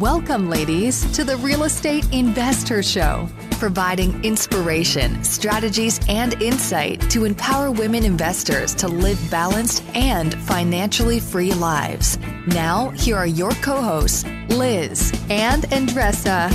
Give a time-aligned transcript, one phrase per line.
[0.00, 3.28] Welcome, ladies, to the Real Estate InvestHER Show,
[3.60, 11.52] providing inspiration, strategies, and insight to empower women investors to live balanced and financially free
[11.52, 12.18] lives.
[12.48, 16.50] Now, here are your co hosts, Liz and Andresa.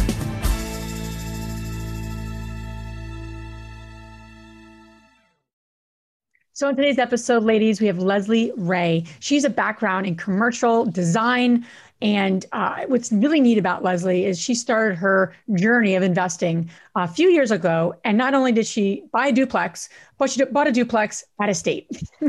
[6.52, 9.06] So, in today's episode, ladies, we have Lesley Ray.
[9.22, 11.66] She's a background in commercial design,
[12.02, 17.08] and uh, what's really neat about Lesley is she started her journey of investing a
[17.08, 17.94] few years ago.
[18.06, 21.54] And not only did she buy a duplex, but she bought a duplex at a
[21.54, 21.88] state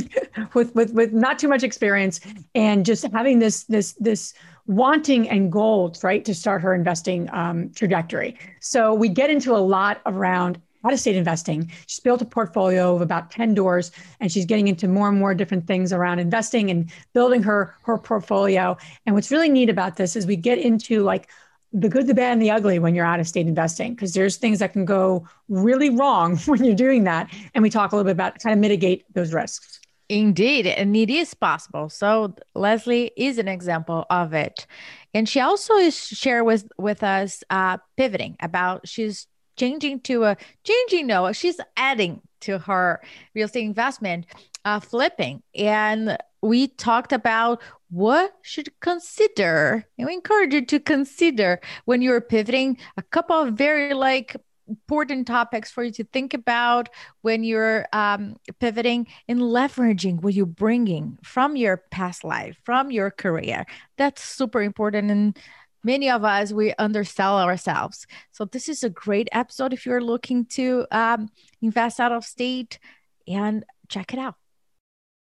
[0.54, 2.20] with, with, with not too much experience
[2.54, 4.34] and just having this, this, this
[4.66, 8.36] wanting and goals, right, to start her investing um, trajectory.
[8.60, 11.70] So we get into a lot around out of state investing.
[11.86, 13.90] She's built a portfolio of about 10 doors
[14.20, 17.98] and she's getting into more and more different things around investing and building her her
[17.98, 18.76] portfolio.
[19.06, 21.28] And what's really neat about this is we get into like
[21.72, 24.36] the good, the bad, and the ugly when you're out of state investing, because there's
[24.36, 27.32] things that can go really wrong when you're doing that.
[27.54, 29.80] And we talk a little bit about kind of mitigate those risks.
[30.08, 31.88] Indeed, and it is possible.
[31.88, 34.66] So Lesley is an example of it,
[35.14, 39.28] and she also is share with with us uh, pivoting about she's
[39.60, 43.00] changing to a changing no she's adding to her
[43.34, 44.26] real estate investment
[44.64, 45.42] uh, flipping.
[45.54, 52.20] And we talked about what should consider and we encourage you to consider when you're
[52.20, 54.36] pivoting a couple of very like
[54.68, 56.88] important topics for you to think about
[57.22, 63.10] when you're um, pivoting and leveraging what you're bringing from your past life from your
[63.10, 63.66] career.
[63.98, 65.36] That's super important and
[65.82, 68.06] many of us we undersell ourselves.
[68.32, 71.28] So this is a great episode if you're looking to um,
[71.62, 72.78] invest out of state
[73.26, 74.34] and check it out.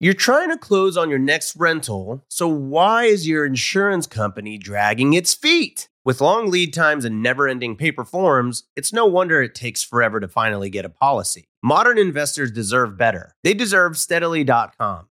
[0.01, 5.13] You're trying to close on your next rental so why is your insurance company dragging
[5.13, 5.89] its feet?
[6.05, 10.19] With long lead times and never ending paper forms it's no wonder it takes forever
[10.19, 11.47] to finally get a policy.
[11.63, 13.37] Modern investors deserve better.
[13.45, 15.07] They deserve steadily.com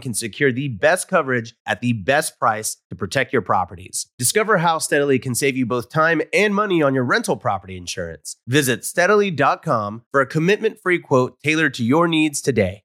[0.00, 4.06] can secure the best coverage at the best price to protect your properties.
[4.18, 8.36] Discover how Steadily can save you both time and money on your rental property insurance.
[8.46, 12.82] Visit steadily.com for a commitment free quote tailored to your needs today.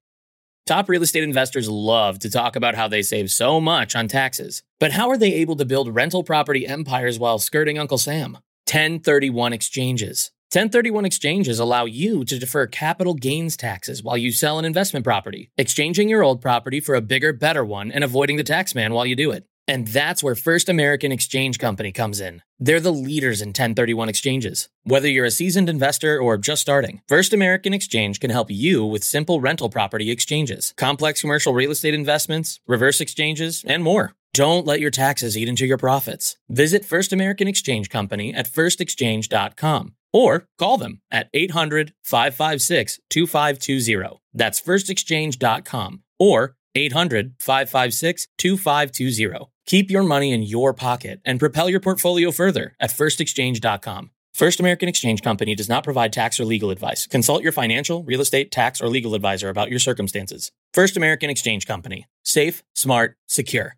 [0.68, 4.64] Top real estate investors love to talk about how they save so much on taxes.
[4.80, 8.34] But how are they able to build rental property empires while skirting Uncle Sam?
[8.68, 10.32] 1031 exchanges.
[10.54, 15.50] 1031 exchanges allow you to defer capital gains taxes while you sell an investment property,
[15.58, 19.06] exchanging your old property for a bigger, better one and avoiding the tax man while
[19.06, 19.46] you do it.
[19.66, 22.42] And that's where First American Exchange Company comes in.
[22.60, 24.68] They're the leaders in 1031 exchanges.
[24.84, 29.06] Whether you're a seasoned investor or just starting, First American Exchange can help you with
[29.06, 34.16] simple rental property exchanges, complex commercial real estate investments, reverse exchanges, and more.
[34.34, 36.38] Don't let your taxes eat into your profits.
[36.50, 44.22] Visit First American Exchange Company at firstexchange.com or call them at 800 556 2520.
[44.34, 49.52] That's firstexchange.com or 800 556 2520.
[49.66, 54.12] Keep your money in your pocket and propel your portfolio further at firstexchange.com.
[54.34, 57.06] First American Exchange Company does not provide tax or legal advice.
[57.06, 60.52] Consult your financial, real estate, tax, or legal advisor about your circumstances.
[60.74, 62.08] First American Exchange Company.
[62.24, 63.76] Safe, smart, secure.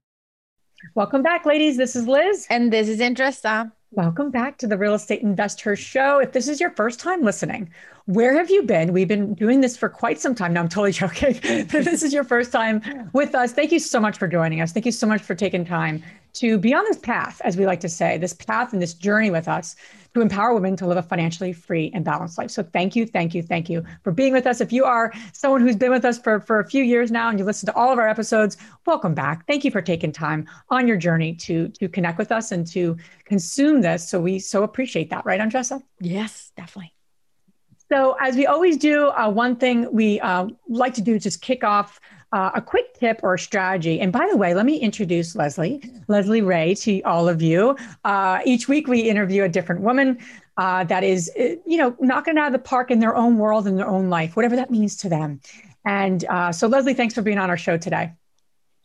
[0.96, 1.78] Welcome back, ladies.
[1.78, 2.46] This is Liz.
[2.50, 3.72] And this is Andresa.
[3.92, 6.20] Welcome back to the Real Estate InvestHER Show.
[6.20, 7.70] If this is your first time listening,
[8.06, 8.94] where have you been?
[8.94, 10.62] We've been doing this for quite some time now.
[10.62, 11.34] I'm totally joking.
[11.72, 13.54] but this is your first time with us.
[13.54, 14.72] Thank you so much for joining us.
[14.72, 17.80] Thank you so much for taking time to be on this path, as we like
[17.80, 19.76] to say, this path and this journey with us
[20.14, 22.52] to empower women to live a financially free and balanced life.
[22.52, 24.62] So thank you, thank you, thank you for being with us.
[24.62, 27.40] If you are someone who's been with us for, for a few years now and
[27.40, 29.48] you listen to all of our episodes, welcome back.
[29.48, 32.98] Thank you for taking time on your journey to, to connect with us and to
[33.26, 34.08] consume this.
[34.08, 35.82] So we so appreciate that, right, Andresa?
[36.00, 36.94] Yes, definitely.
[37.92, 41.42] So, as we always do, uh, one thing we uh, like to do is just
[41.42, 42.00] kick off
[42.34, 44.00] uh, a quick tip or a strategy.
[44.00, 47.78] And by the way, let me introduce Lesley, Lesley Ray, to all of you.
[48.04, 50.18] Uh, each week we interview a different woman
[50.58, 53.68] uh, that is, uh, you know, knocking out of the park in their own world,
[53.68, 55.40] in their own life, whatever that means to them.
[55.86, 58.12] And uh, so, Lesley, thanks for being on our show today.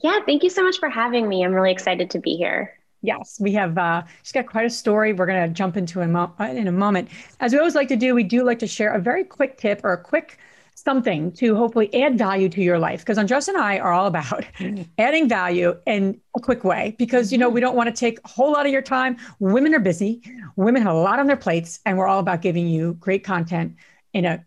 [0.00, 1.43] Yeah, thank you so much for having me.
[1.43, 2.75] I'm really excited to be here.
[3.00, 3.79] Yes, we have.
[3.79, 5.12] Uh, she's got quite a story.
[5.12, 7.09] We're going to jump into in, mo- in a moment.
[7.41, 9.81] As we always like to do, we do like to share a very quick tip
[9.85, 10.39] or a quick
[10.85, 13.01] something to hopefully add value to your life.
[13.01, 14.45] Because Andres and I are all about
[14.99, 16.95] adding value in a quick way.
[16.99, 17.55] Because you know mm-hmm.
[17.55, 19.17] we don't want to take a whole lot of your time.
[19.39, 20.23] Women are busy.
[20.57, 23.77] Women have a lot on their plates, and we're all about giving you great content
[24.13, 24.45] in a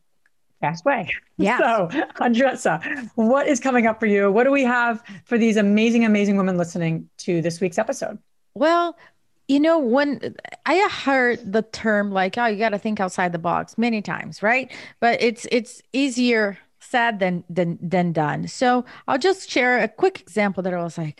[0.59, 1.09] fast way.
[1.37, 1.57] Yeah.
[1.57, 1.87] So,
[2.19, 4.31] Andresa, what is coming up for you?
[4.31, 8.19] What do we have for these amazing, amazing women listening to this week's episode?
[8.53, 8.95] Well,
[9.51, 10.33] you know, when
[10.65, 14.41] I heard the term like, oh, you got to think outside the box many times,
[14.41, 14.71] right?
[15.01, 18.47] But it's it's easier said than than than done.
[18.47, 21.19] So I'll just share a quick example that I was like,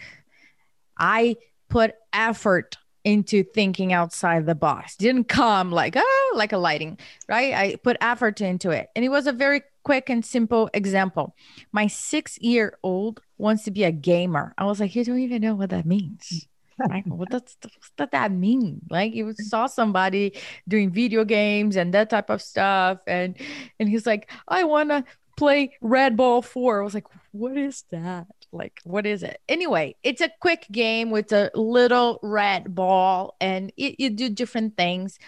[0.97, 1.35] I
[1.67, 4.95] put effort into thinking outside the box.
[4.95, 7.53] Didn't come like oh like a lighting, right?
[7.53, 8.87] I put effort into it.
[8.95, 11.35] And it was a very quick and simple example.
[11.73, 14.53] My 6-year-old wants to be a gamer.
[14.57, 16.47] I was like, you don't even know what that means.
[16.79, 17.05] Right?
[17.05, 18.81] what does, does that mean?
[18.89, 20.33] Like you saw somebody
[20.67, 23.37] doing video games and that type of stuff, and
[23.79, 25.03] and he's like, I want to
[25.37, 26.81] play Red Ball Four.
[26.81, 28.27] I was like, what is that?
[28.51, 29.39] Like, what is it?
[29.47, 34.75] Anyway, it's a quick game with a little red ball, and it, you do different
[34.75, 35.19] things.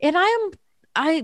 [0.00, 0.50] And I am
[0.96, 1.22] I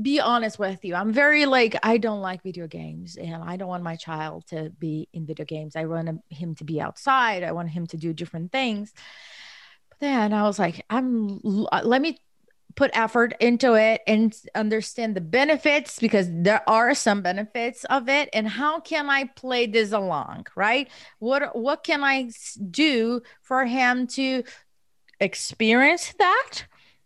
[0.00, 0.94] be honest with you.
[0.94, 4.70] I'm very like I don't like video games and I don't want my child to
[4.78, 5.76] be in video games.
[5.76, 7.42] I want him to be outside.
[7.42, 8.92] I want him to do different things.
[9.90, 12.18] But then I was like, I'm let me
[12.74, 18.30] put effort into it and understand the benefits because there are some benefits of it
[18.32, 20.88] and how can I play this along, right?
[21.18, 22.30] What what can I
[22.70, 24.44] do for him to
[25.20, 26.64] experience that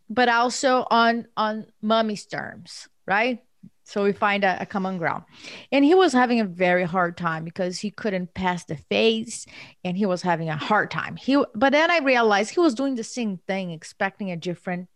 [0.09, 3.41] but also on on mommy's terms, right?
[3.85, 5.23] So we find a, a, common ground.
[5.71, 9.47] And he was having a very hard time because he couldn't pass the phase
[9.85, 11.15] and he was having a hard time.
[11.15, 14.89] He but then I realized he was doing the same thing, expecting a different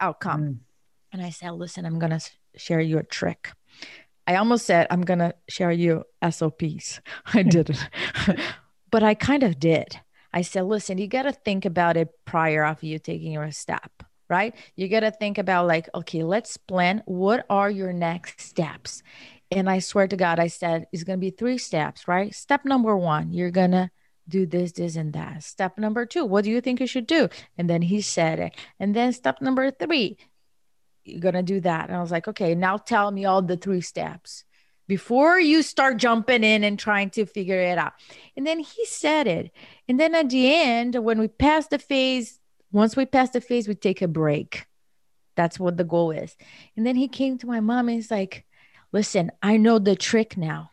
[0.00, 0.42] outcome.
[0.42, 0.58] Mm.
[1.12, 2.20] And I said, listen, I'm gonna
[2.56, 3.50] share you a trick.
[4.28, 7.00] I almost said I'm gonna share you SOPs.
[7.34, 7.88] I didn't.
[8.92, 10.00] but I kind of did.
[10.32, 13.90] I said, listen, you gotta think about it prior of you taking your step
[14.28, 14.54] right?
[14.74, 19.02] You got to think about like, okay, let's plan what are your next steps.
[19.50, 22.34] And I swear to God, I said it's going to be three steps, right?
[22.34, 23.90] Step number one, you're going to
[24.28, 25.44] do this, this, and that.
[25.44, 27.28] Step number two, what do you think you should do?
[27.56, 28.56] And then he said it.
[28.80, 30.18] And then step number three,
[31.04, 31.88] you're going to do that.
[31.88, 34.44] And I was like, okay, now tell me all the three steps
[34.88, 37.92] before you start jumping in and trying to figure it out.
[38.36, 39.50] And then he said it.
[39.88, 42.40] And then at the end, when we passed the phase,
[42.72, 44.66] once we pass the phase, we take a break.
[45.36, 46.36] That's what the goal is.
[46.76, 48.44] And then he came to my mom and he's like,
[48.92, 50.70] listen, I know the trick now.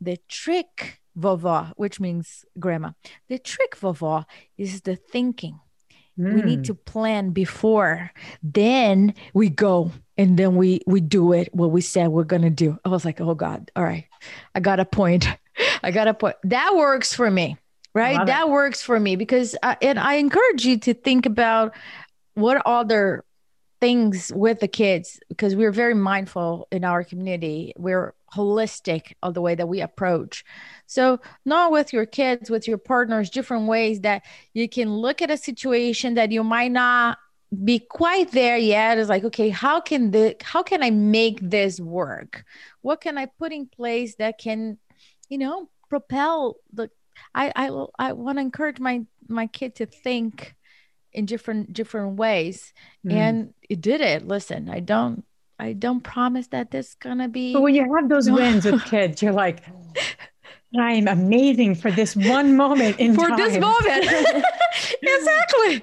[0.00, 2.92] The trick, vovó, which means grandma,
[3.28, 4.24] the trick, vovó,
[4.56, 5.58] is the thinking.
[6.18, 6.34] Mm.
[6.34, 6.64] We need hmm.
[6.64, 8.12] to plan before.
[8.42, 12.78] Then we go and then we we do it what we said we're gonna do.
[12.84, 14.06] I was like, oh God, all right.
[14.54, 15.28] I got a point.
[15.82, 16.36] I got a point.
[16.44, 17.56] That works for me
[17.98, 18.26] right?
[18.26, 18.50] That it.
[18.50, 21.74] works for me because uh, and i encourage you to think about
[22.34, 23.24] what other
[23.80, 27.72] things with the kids because we're very mindful in our community.
[27.76, 30.44] We're holistic of the way that we approach.
[30.86, 34.22] So not with your kids with your partners different ways that
[34.52, 37.18] you can look at a situation that you might not
[37.64, 38.98] be quite there yet.
[38.98, 42.44] Is like okay how can the how can i make this work?
[42.82, 44.78] What can i put in place that can
[45.28, 46.90] you know propel the
[47.34, 50.54] I I I want to encourage my my kid to think
[51.12, 52.72] in different different ways,
[53.06, 53.12] mm.
[53.12, 54.26] and it did it.
[54.26, 55.24] Listen, I don't
[55.58, 57.52] I don't promise that this gonna be.
[57.52, 59.64] But when you have those wins with kids, you're like.
[60.78, 63.38] I'm amazing for this one moment in for time.
[63.38, 64.04] this moment.
[65.02, 65.82] exactly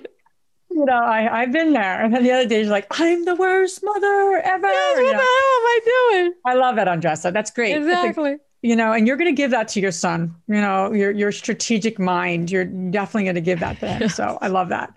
[0.70, 2.04] you know, I, I've been there.
[2.04, 4.68] And then the other day, you're like, I'm the worst mother ever.
[4.68, 5.12] Yes, what you know?
[5.12, 6.34] the hell am I doing?
[6.46, 7.32] I love that, Andresa.
[7.32, 7.77] That's great.
[7.77, 8.36] Exactly
[8.66, 11.32] you know, and you're going to give that to your son, you know, your, your
[11.32, 14.10] strategic mind, you're definitely going to give that to him.
[14.10, 14.92] So I love that.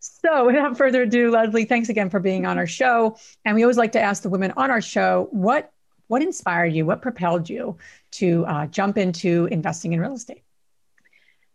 [0.00, 3.16] So without further ado, Lesley, thanks again for being on our show.
[3.44, 5.70] And we always like to ask the women on our show, what,
[6.08, 6.84] what inspired you?
[6.84, 7.76] What propelled you
[8.12, 10.42] to uh, jump into investing in real estate?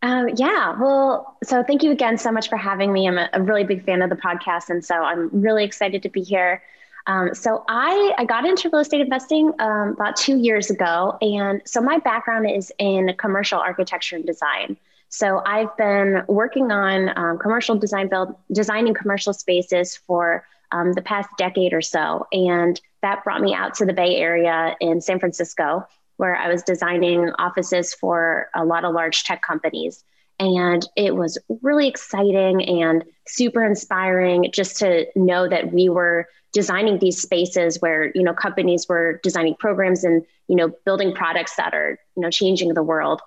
[0.04, 3.10] Um, yeah, well, so thank you again so much for having me.
[3.10, 4.70] I'm a, a really big fan of the podcast.
[4.70, 6.64] And so I'm really excited to be here.
[7.08, 11.18] Um, so I, I got into real estate investing um, about two years ago.
[11.22, 14.78] And so my background is in commercial architecture and design.
[15.10, 21.02] So I've been working on um, commercial design build, designing commercial spaces for um, the
[21.02, 22.28] past decade or so.
[22.32, 26.64] And that brought me out to the Bay Area in San Francisco, where I was
[26.64, 30.04] designing offices for a lot of large tech companies.
[30.40, 36.98] And it was really exciting and super inspiring just to know that we were designing
[37.00, 41.74] these spaces where, you know, companies were designing programs and, you know, building products that
[41.74, 43.22] are, you know, changing the world.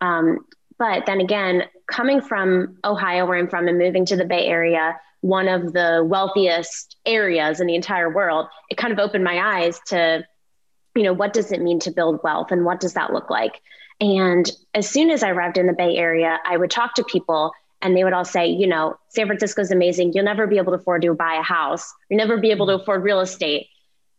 [0.00, 0.46] Um,
[0.78, 4.96] but then again, coming from Ohio, where I'm from, and moving to the Bay Area,
[5.22, 9.80] one of the wealthiest areas in the entire world, it kind of opened my eyes
[9.88, 10.24] to,
[10.94, 13.60] you know, what does it mean to build wealth and what does that look like?
[14.00, 17.50] And as soon as I arrived in the Bay Area, I would talk to people
[17.80, 20.12] and they would all say, you know, San Francisco is amazing.
[20.12, 21.92] You'll never be able to afford to buy a house.
[22.08, 23.68] You'll never be able to afford real estate.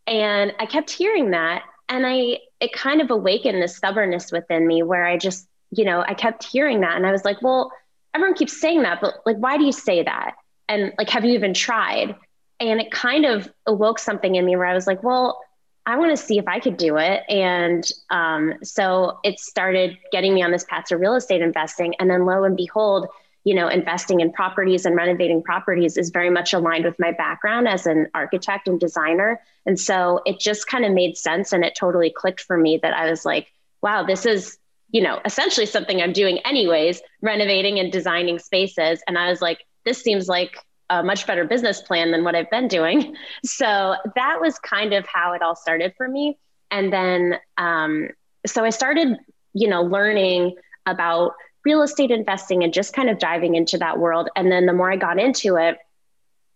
[0.07, 1.63] And I kept hearing that.
[1.89, 6.03] And I, it kind of awakened this stubbornness within me where I just, you know,
[6.07, 6.95] I kept hearing that.
[6.95, 7.71] And I was like, well,
[8.13, 10.35] everyone keeps saying that, but like, why do you say that?
[10.67, 12.15] And like, have you even tried?
[12.59, 15.39] And it kind of awoke something in me where I was like, well,
[15.85, 17.23] I want to see if I could do it.
[17.29, 21.95] And um, so it started getting me on this path to real estate investing.
[21.99, 23.07] And then lo and behold,
[23.43, 27.67] you know, investing in properties and renovating properties is very much aligned with my background
[27.67, 29.41] as an architect and designer.
[29.65, 32.93] And so it just kind of made sense and it totally clicked for me that
[32.93, 33.47] I was like,
[33.81, 34.57] wow, this is,
[34.91, 39.01] you know, essentially something I'm doing anyways, renovating and designing spaces.
[39.07, 40.57] And I was like, this seems like
[40.89, 43.15] a much better business plan than what I've been doing.
[43.45, 46.37] So that was kind of how it all started for me.
[46.71, 48.09] And then, um,
[48.45, 49.17] so I started,
[49.53, 50.55] you know, learning
[50.85, 51.33] about
[51.65, 54.29] real estate investing and just kind of diving into that world.
[54.35, 55.77] And then the more I got into it,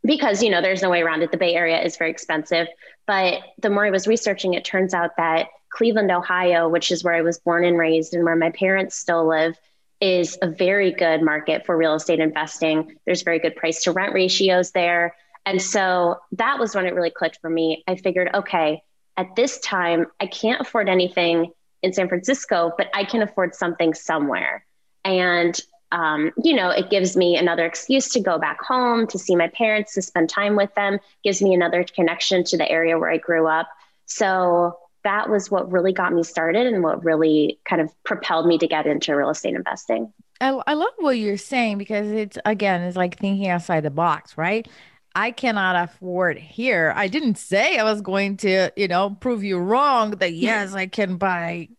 [0.05, 2.67] because you know there's no way around it the bay area is very expensive
[3.07, 7.13] but the more i was researching it turns out that cleveland ohio which is where
[7.13, 9.57] i was born and raised and where my parents still live
[10.03, 12.97] is a very good market for real estate investing.
[13.05, 15.15] There's very good price to rent ratios there.
[15.45, 17.85] And so that was when it really clicked for me.
[17.87, 18.83] I figured, okay,
[19.15, 23.93] at this time, I can't afford anything in San Francisco, but I can afford something
[23.93, 24.65] somewhere.
[25.05, 25.59] And,
[25.91, 29.47] um, you know, it gives me another excuse to go back home, to see my
[29.49, 33.17] parents, to spend time with them, gives me another connection to the area where I
[33.17, 33.67] grew up.
[34.05, 38.57] So that was what really got me started and what really kind of propelled me
[38.57, 40.11] to get into real estate investing.
[40.41, 44.37] I, I love what you're saying because it's again, it's like thinking outside the box,
[44.37, 44.67] right?
[45.15, 46.91] I cannot afford here.
[46.95, 50.87] I didn't say I was going to, you know, prove you wrong that yes, I
[50.87, 51.69] can buy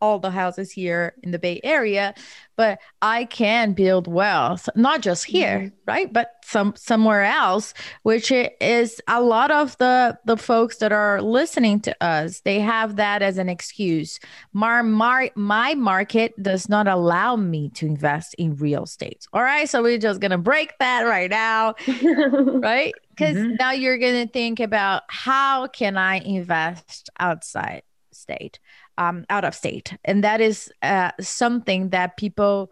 [0.00, 2.14] all the houses here in the Bay Area,
[2.56, 5.76] but I can build wealth, not just here, mm-hmm.
[5.86, 6.12] right?
[6.12, 11.80] But some somewhere else, which is a lot of the the folks that are listening
[11.80, 14.18] to us, they have that as an excuse.
[14.52, 19.26] My, my, my market does not allow me to invest in real estate.
[19.32, 19.68] All right.
[19.68, 21.74] So we're just gonna break that right now.
[22.02, 22.92] right.
[23.10, 23.54] Because mm-hmm.
[23.60, 28.58] now you're gonna think about how can I invest outside state
[28.98, 29.96] um, out of state.
[30.04, 32.70] And that is uh, something that people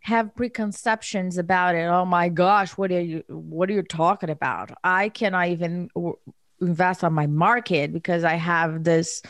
[0.00, 1.84] have preconceptions about it.
[1.84, 4.70] Oh my gosh, what are you what are you talking about?
[4.82, 5.90] I cannot even
[6.60, 9.22] invest on my market because I have this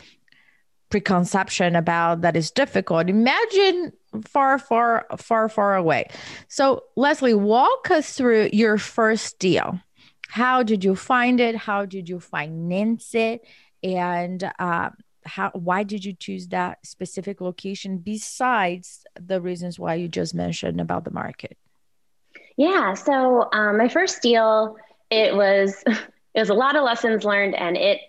[0.89, 3.09] preconception about that is difficult.
[3.09, 3.91] Imagine
[4.25, 6.07] far, far, far, far away.
[6.47, 9.79] So, Lesley, walk us through your first deal.
[10.29, 11.55] How did you find it?
[11.55, 13.45] How did you finance it?
[13.83, 14.91] And uh,
[15.25, 20.81] how why did you choose that specific location besides the reasons why you just mentioned
[20.81, 21.57] about the market?
[22.57, 24.75] Yeah so um, my first deal
[25.09, 27.99] it was it was a lot of lessons learned and it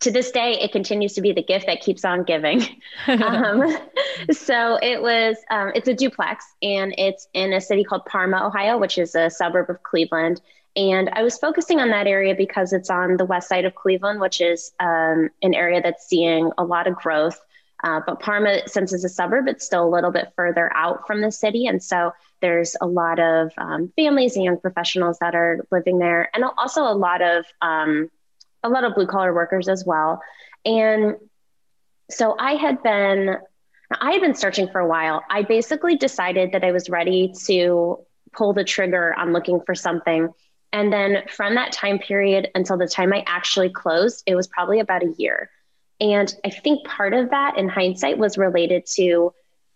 [0.00, 2.62] to this day it continues to be the gift that keeps on giving.
[3.06, 3.78] Um,
[4.30, 8.76] so it was um, it's a duplex and it's in a city called parma ohio
[8.76, 10.42] which is a suburb of cleveland
[10.76, 14.20] and I was focusing on that area because it's on the west side of Cleveland,
[14.20, 17.40] which is um, an area that's seeing a lot of growth.
[17.82, 21.22] Uh, but Parma, since it's a suburb, it's still a little bit further out from
[21.22, 21.66] the city.
[21.66, 26.30] And so there's a lot of um, families and young professionals that are living there,
[26.34, 28.10] and also a lot of um,
[28.62, 30.20] a lot of blue collar workers as well.
[30.64, 31.16] And
[32.10, 33.36] so I had been
[33.90, 35.24] I had been searching for a while.
[35.28, 37.98] I basically decided that I was ready to
[38.32, 40.32] pull the trigger on looking for something
[40.72, 44.80] and then from that time period until the time I actually closed, it was probably
[44.80, 45.50] about a year.
[46.00, 49.34] And I think part of that in hindsight was related to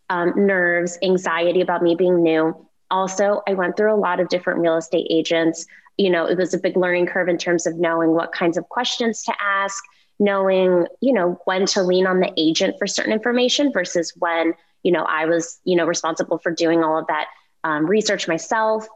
[0.09, 2.67] um, nerves, anxiety about me being new.
[2.91, 5.67] Also, I went through a lot of different real estate agents.
[5.97, 8.69] You know, it was a big learning curve in terms of knowing what kinds of
[8.69, 9.83] questions to ask,
[10.19, 14.93] knowing, you know, when to lean on the agent for certain information versus when, you
[14.93, 17.27] know, I was, you know, responsible for doing all of that
[17.65, 18.87] um, research myself.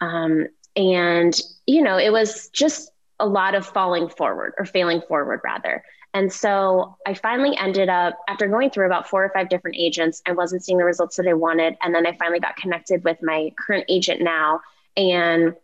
[0.00, 5.40] Um, and, you know, it was just a lot of falling forward or failing forward
[5.44, 5.84] rather.
[6.14, 10.22] And so I finally ended up, after going through about four or five different agents,
[10.26, 11.76] I wasn't seeing the results that I wanted.
[11.82, 14.60] And then I finally got connected with my current agent now.
[14.96, 15.54] And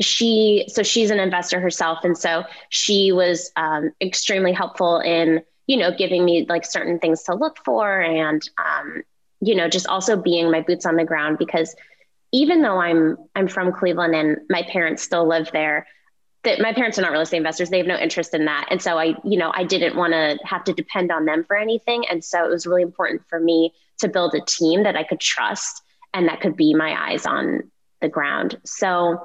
[0.00, 2.00] she, so she's an investor herself.
[2.02, 7.22] And so she was um, extremely helpful in, you know, giving me like certain things
[7.24, 9.02] to look for and, um,
[9.40, 11.76] you know, just also being my boots on the ground because
[12.32, 15.86] even though I'm I'm from Cleveland and my parents still live there,
[16.44, 17.70] that my parents are not real estate investors.
[17.70, 18.68] They have no interest in that.
[18.70, 21.56] And so I, you know, I didn't want to have to depend on them for
[21.56, 22.04] anything.
[22.08, 25.20] And so it was really important for me to build a team that I could
[25.20, 25.82] trust
[26.14, 27.70] and that could be my eyes on
[28.00, 28.58] the ground.
[28.64, 29.20] So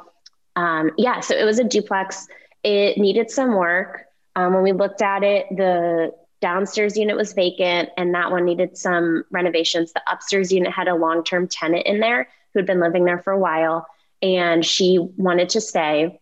[0.57, 2.27] um, yeah, so it was a duplex.
[2.63, 4.03] It needed some work.
[4.35, 8.77] Um, when we looked at it, the downstairs unit was vacant and that one needed
[8.77, 9.93] some renovations.
[9.93, 13.31] The upstairs unit had a long-term tenant in there who had been living there for
[13.31, 13.85] a while
[14.23, 16.19] and she wanted to stay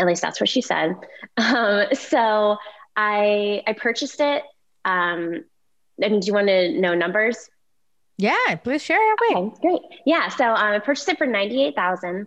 [0.00, 0.96] at least that's what she said.
[1.36, 2.58] Um, so
[2.96, 4.42] I I purchased it.
[4.84, 5.44] Um,
[6.02, 7.48] I mean, do you want to know numbers?
[8.18, 8.98] Yeah, please share.
[8.98, 9.36] Wait.
[9.36, 9.80] Okay, great.
[10.04, 12.26] Yeah, so um, I purchased it for ninety eight thousand.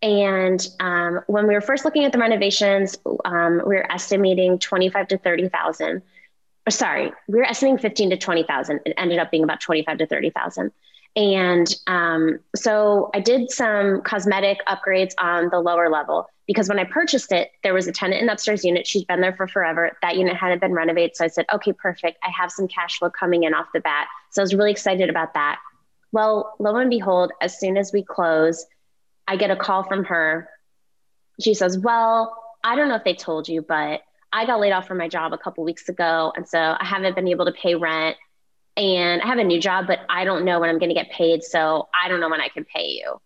[0.00, 4.90] And um, when we were first looking at the renovations, um, we were estimating twenty
[4.90, 6.02] five to thirty thousand.
[6.68, 8.80] Sorry, we were estimating fifteen to twenty thousand.
[8.86, 10.70] It ended up being about twenty five to thirty thousand.
[11.14, 16.84] And um, so I did some cosmetic upgrades on the lower level because when I
[16.84, 18.86] purchased it, there was a tenant in upstairs unit.
[18.86, 19.92] She's been there for forever.
[20.00, 21.16] That unit hadn't been renovated.
[21.16, 22.18] So I said, okay, perfect.
[22.22, 24.08] I have some cash flow coming in off the bat.
[24.30, 25.58] So I was really excited about that.
[26.12, 28.64] Well, lo and behold, as soon as we close,
[29.28, 30.48] I get a call from her.
[31.40, 34.02] She says, Well, I don't know if they told you, but
[34.32, 36.32] I got laid off from my job a couple weeks ago.
[36.36, 38.16] And so I haven't been able to pay rent
[38.76, 41.10] and I have a new job, but I don't know when I'm going to get
[41.10, 41.42] paid.
[41.42, 43.20] So I don't know when I can pay you.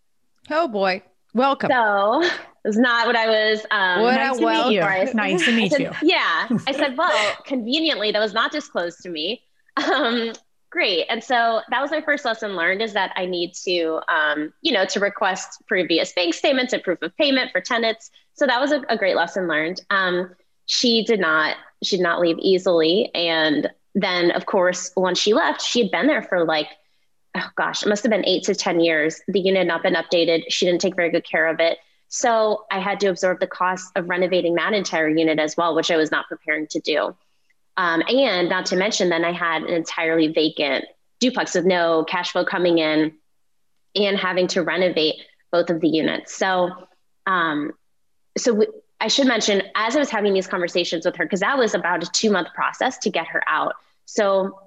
[0.51, 1.03] Oh boy.
[1.35, 1.71] Welcome.
[1.71, 2.29] So
[2.65, 3.67] it's not what I was.
[3.71, 4.81] Um, what nice to meet you.
[5.15, 5.91] Nice to meet said, you.
[6.03, 6.49] Yeah.
[6.67, 9.43] I said, well, conveniently, that was not disclosed to me.
[9.77, 10.33] Um,
[10.71, 11.05] great.
[11.11, 14.73] And so that was my first lesson learned is that I need to, um, you
[14.73, 18.11] know, to request previous bank statements and proof of payment for tenants.
[18.33, 19.83] So that was a, a great lesson learned.
[19.91, 23.11] Um, she did not, she did not leave easily.
[23.15, 26.69] And then, of course, once she left, she had been there for like,
[27.35, 29.23] oh gosh, it must have been eight to 10 years.
[29.27, 30.45] The unit had not been updated.
[30.51, 31.79] She didn't take very good care of it.
[32.09, 35.91] So I had to absorb the cost of renovating that entire unit as well, which
[35.91, 37.17] I was not preparing to do.
[37.79, 40.85] Um, and not to mention, then I had an entirely vacant
[41.19, 43.15] duplex with no cash flow coming in
[43.95, 45.15] and having to renovate
[45.51, 46.37] both of the units.
[46.37, 46.71] So,
[47.27, 47.73] um,
[48.37, 48.63] so
[49.01, 52.03] I should mention, as I was having these conversations with her, because that was about
[52.03, 53.75] a two month process to get her out.
[54.07, 54.59] So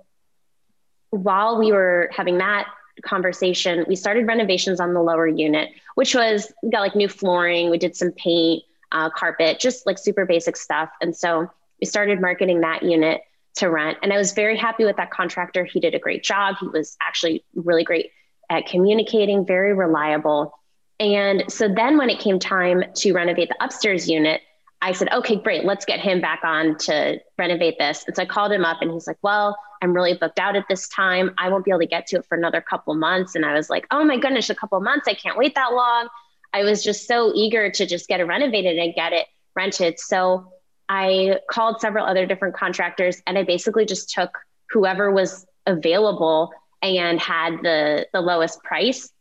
[1.09, 2.67] while we were having that
[3.03, 7.69] conversation, we started renovations on the lower unit, which was we got like new flooring,
[7.69, 10.89] we did some paint, uh, carpet, just like super basic stuff.
[11.01, 11.49] And so
[11.79, 13.21] we started marketing that unit
[13.55, 13.97] to rent.
[14.03, 15.63] And I was very happy with that contractor.
[15.63, 16.55] He did a great job.
[16.59, 18.11] He was actually really great
[18.49, 20.53] at communicating, very reliable.
[20.99, 24.41] And so then when it came time to renovate the upstairs unit,
[24.81, 28.05] I said, okay, great, let's get him back on to renovate this.
[28.07, 30.65] And so I called him up and he's like, well, I'm really booked out at
[30.69, 31.31] this time.
[31.37, 33.35] I won't be able to get to it for another couple months.
[33.35, 35.07] And I was like, oh my goodness, a couple months.
[35.07, 36.07] I can't wait that long.
[36.53, 39.99] I was just so eager to just get it renovated and get it rented.
[39.99, 40.53] So
[40.87, 44.37] I called several other different contractors and I basically just took
[44.69, 49.11] whoever was available and had the the lowest price.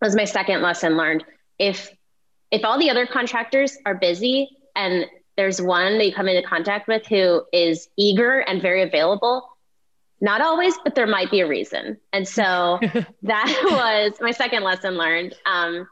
[0.00, 1.24] That was my second lesson learned.
[1.58, 1.90] If
[2.52, 6.86] if all the other contractors are busy and there's one that you come into contact
[6.86, 9.48] with who is eager and very available,
[10.20, 11.98] not always, but there might be a reason.
[12.12, 12.78] And so
[13.22, 15.34] that was my second lesson learned.
[15.46, 15.88] Um,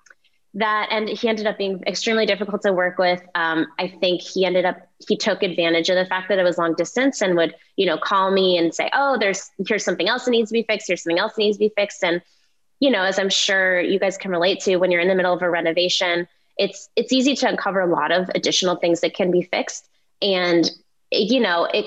[0.55, 3.23] that and he ended up being extremely difficult to work with.
[3.35, 6.59] Um, I think he ended up he took advantage of the fact that it was
[6.59, 10.25] long distance and would you know call me and say, oh, there's here's something else
[10.25, 10.89] that needs to be fixed.
[10.89, 12.03] Here's something else that needs to be fixed.
[12.03, 12.21] And
[12.81, 15.33] you know, as I'm sure you guys can relate to, when you're in the middle
[15.33, 16.27] of a renovation
[16.61, 19.89] it's it's easy to uncover a lot of additional things that can be fixed.
[20.23, 20.71] And
[21.11, 21.87] you know it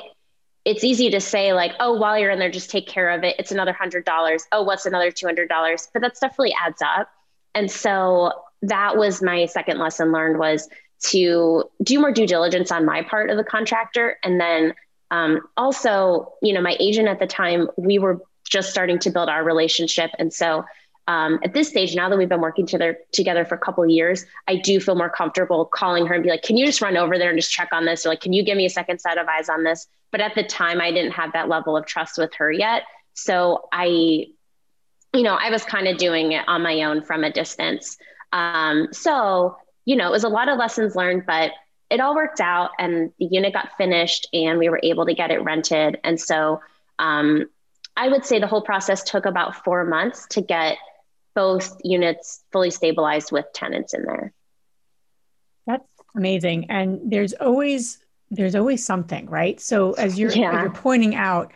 [0.66, 3.36] it's easy to say like oh while you're in there just take care of it.
[3.38, 4.44] It's another hundred dollars.
[4.52, 5.88] Oh what's another two hundred dollars?
[5.94, 7.08] But that stuff really adds up.
[7.54, 8.32] And so
[8.64, 10.68] that was my second lesson learned was
[11.12, 14.18] to do more due diligence on my part of the contractor.
[14.24, 14.74] And then
[15.12, 19.30] um, also you know my agent at the time we were just starting to build
[19.30, 20.10] our relationship.
[20.18, 20.66] And so
[21.08, 23.90] um, at this stage, now that we've been working together together for a couple of
[23.90, 26.96] years, I do feel more comfortable calling her and be like, "Can you just run
[26.96, 29.00] over there and just check on this?" Or like, "Can you give me a second
[29.00, 31.86] set of eyes on this?" But at the time, I didn't have that level of
[31.86, 36.62] trust with her yet, so I, you know, I was kind of doing it on
[36.62, 37.98] my own from a distance.
[38.32, 41.52] Um, so you know, it was a lot of lessons learned, but
[41.90, 45.32] it all worked out and the unit got finished and we were able to get
[45.32, 46.00] it rented.
[46.04, 46.62] And so
[47.00, 47.46] um,
[47.96, 50.78] I would say the whole process took about four months to get
[51.36, 54.34] both units fully stabilized with tenants in there.
[55.66, 56.70] That's amazing.
[56.70, 58.00] And there's always
[58.34, 59.60] there's always something, right?
[59.60, 60.52] So as you're, yeah.
[60.52, 61.54] as you're pointing out,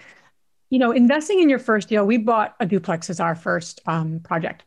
[0.69, 4.19] you know, investing in your first deal, we bought a duplex as our first um,
[4.19, 4.63] project.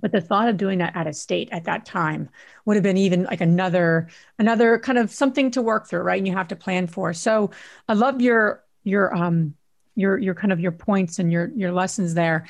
[0.00, 2.28] But the thought of doing that out of state at that time
[2.64, 6.18] would have been even like another another kind of something to work through, right?
[6.18, 7.12] And you have to plan for.
[7.12, 7.50] So
[7.88, 9.54] I love your your um
[9.94, 12.46] your your kind of your points and your your lessons there.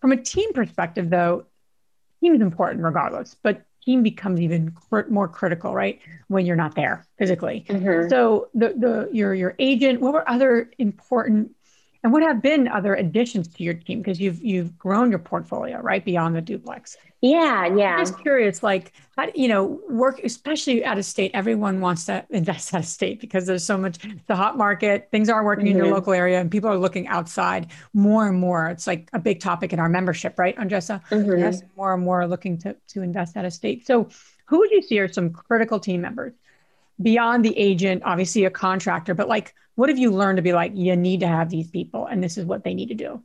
[0.00, 1.46] From a team perspective, though,
[2.20, 6.00] team is important regardless, but team becomes even cr- more critical, right?
[6.28, 7.64] When you're not there physically.
[7.68, 8.08] Mm-hmm.
[8.08, 11.55] So the the your your agent, what were other important
[12.06, 13.98] and what have been other additions to your team?
[13.98, 16.96] Because you've you've grown your portfolio right beyond the duplex.
[17.20, 17.94] Yeah yeah.
[17.94, 22.24] i'm just curious like how, you know work especially out of state everyone wants to
[22.30, 25.78] invest out of state because there's so much the hot market things aren't working mm-hmm.
[25.78, 28.68] in your local area and people are looking outside more and more.
[28.68, 31.02] It's like a big topic in our membership right andresa?
[31.08, 31.40] Mm-hmm.
[31.40, 33.84] yes more and more looking to to invest out of state.
[33.84, 34.08] So
[34.46, 36.34] who would you see are some critical team members
[37.00, 40.72] beyond the agent obviously a contractor but like what have you learned to be like
[40.74, 43.22] you need to have these people and this is what they need to do?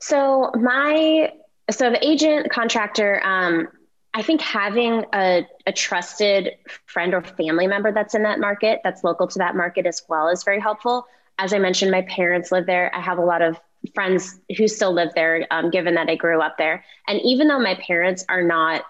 [0.00, 1.32] So my
[1.70, 3.68] so the agent contractor um,
[4.12, 6.50] i think having a, a trusted
[6.86, 10.28] friend or family member that's in that market that's local to that market as well
[10.28, 11.06] is very helpful.
[11.38, 12.94] As i mentioned my parents live there.
[12.94, 13.58] I have a lot of
[13.94, 16.84] friends who still live there um, given that i grew up there.
[17.06, 18.84] And even though my parents are not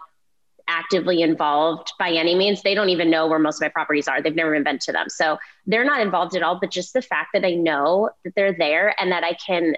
[0.71, 2.63] actively involved by any means.
[2.63, 4.23] They don't even know where most of my properties are.
[4.23, 5.09] They've never been to them.
[5.09, 6.59] So they're not involved at all.
[6.61, 9.75] But just the fact that I know that they're there and that I can,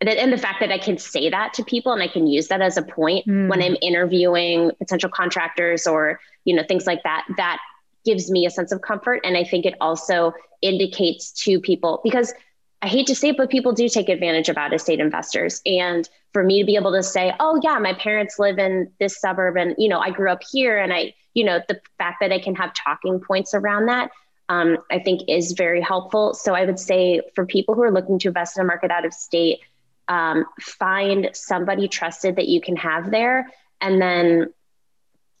[0.00, 2.60] and the fact that I can say that to people and I can use that
[2.60, 3.48] as a point mm.
[3.48, 7.58] when I'm interviewing potential contractors or, you know, things like that, that
[8.04, 9.20] gives me a sense of comfort.
[9.24, 12.34] And I think it also indicates to people because
[12.82, 15.62] I hate to say it, but people do take advantage of out of state investors.
[15.64, 19.18] And for me to be able to say, oh, yeah, my parents live in this
[19.18, 20.78] suburb and, you know, I grew up here.
[20.78, 24.10] And I, you know, the fact that I can have talking points around that,
[24.48, 26.34] um, I think is very helpful.
[26.34, 29.06] So I would say for people who are looking to invest in a market out
[29.06, 29.60] of state,
[30.08, 33.50] um, find somebody trusted that you can have there.
[33.80, 34.52] And then,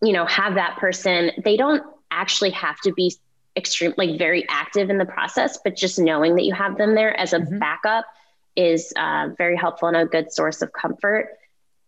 [0.02, 3.14] you know, have that person, they don't actually have to be
[3.56, 7.18] extreme, like very active in the process, but just knowing that you have them there
[7.18, 7.58] as a mm-hmm.
[7.58, 8.06] backup
[8.56, 11.28] is uh, very helpful and a good source of comfort.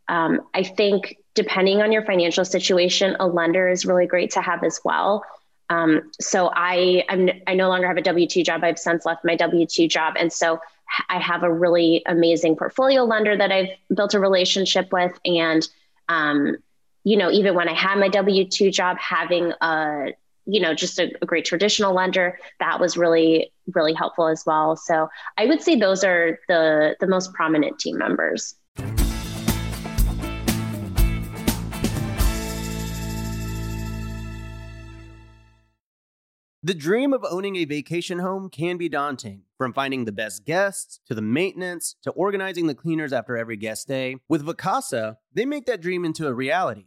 [0.09, 4.65] Um, I think depending on your financial situation, a lender is really great to have
[4.65, 5.25] as well.
[5.69, 8.63] Um, so I I'm, I no longer have a W two job.
[8.63, 10.61] I've since left my W two job, and so
[11.09, 15.69] I have a really amazing portfolio lender that I've built a relationship with, and
[16.09, 16.57] um,
[17.03, 20.15] you know even when I had my W two job, having a
[20.47, 24.77] you know just a, a, great traditional lender that was really really helpful as well
[24.77, 28.55] so i would say those are the the most prominent team members
[36.67, 40.99] The dream of owning a vacation home can be daunting, from finding the best guests
[41.07, 44.17] to the maintenance to organizing the cleaners after every guest day.
[44.29, 46.87] With Vacasa, they make that dream into a reality.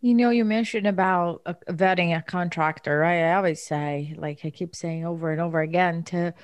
[0.00, 3.24] You know, you mentioned about uh, vetting a contractor, right?
[3.24, 6.34] I always say, like I keep saying over and over again, to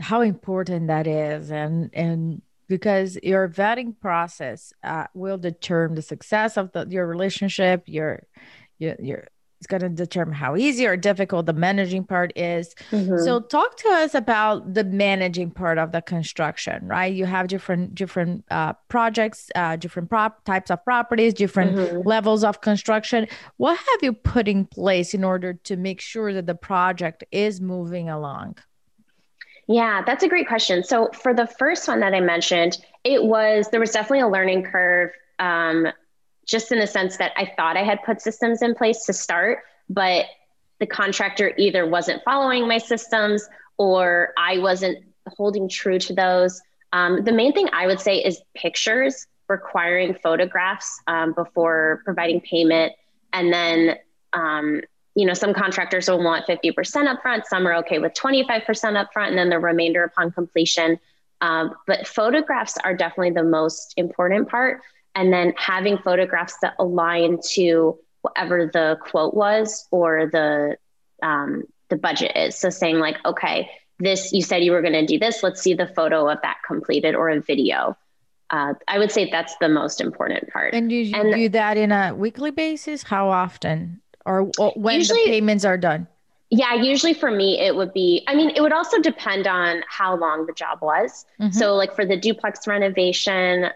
[0.00, 6.56] how important that is, and and because your vetting process uh, will determine the success
[6.58, 8.24] of the, your relationship, your
[8.78, 9.28] your your
[9.60, 12.74] it's going to determine how easy or difficult the managing part is.
[12.90, 13.18] Mm-hmm.
[13.18, 17.12] So talk to us about the managing part of the construction, right?
[17.12, 22.08] You have different different uh, projects, uh, different prop types of properties, different mm-hmm.
[22.08, 23.28] levels of construction.
[23.58, 27.60] What have you put in place in order to make sure that the project is
[27.60, 28.56] moving along?
[29.66, 30.82] Yeah, that's a great question.
[30.82, 34.64] So for the first one that I mentioned, it was there was definitely a learning
[34.64, 35.86] curve um,
[36.50, 39.60] just in the sense that I thought I had put systems in place to start,
[39.88, 40.26] but
[40.80, 46.60] the contractor either wasn't following my systems or I wasn't holding true to those.
[46.92, 52.94] Um, the main thing I would say is pictures, requiring photographs um, before providing payment.
[53.32, 53.96] And then,
[54.32, 54.80] um,
[55.14, 59.38] you know, some contractors will want 50% upfront, some are okay with 25% upfront, and
[59.38, 60.98] then the remainder upon completion.
[61.40, 64.80] Um, but photographs are definitely the most important part
[65.14, 70.76] and then having photographs that align to whatever the quote was or the
[71.22, 72.58] um, the budget is.
[72.58, 75.42] So saying like, okay, this you said you were going to do this.
[75.42, 77.96] Let's see the photo of that completed or a video.
[78.50, 80.74] Uh, I would say that's the most important part.
[80.74, 83.04] And do you and do that in a weekly basis?
[83.04, 86.08] How often, or, or when usually, the payments are done?
[86.50, 88.24] Yeah, usually for me it would be.
[88.26, 91.26] I mean, it would also depend on how long the job was.
[91.40, 91.52] Mm-hmm.
[91.52, 93.70] So, like for the duplex renovation,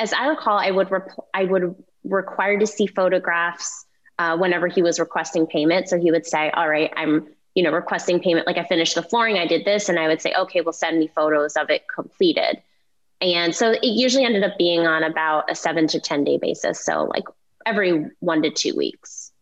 [0.00, 3.84] as I recall, I would rep- I would require to see photographs
[4.18, 5.88] uh, whenever he was requesting payment.
[5.88, 8.46] So he would say, "All right, I'm you know requesting payment.
[8.46, 10.98] Like I finished the flooring, I did this," and I would say, "Okay, well send
[10.98, 12.62] me photos of it completed."
[13.20, 16.82] And so it usually ended up being on about a seven to ten day basis.
[16.82, 17.24] So like
[17.66, 19.32] every one to two weeks.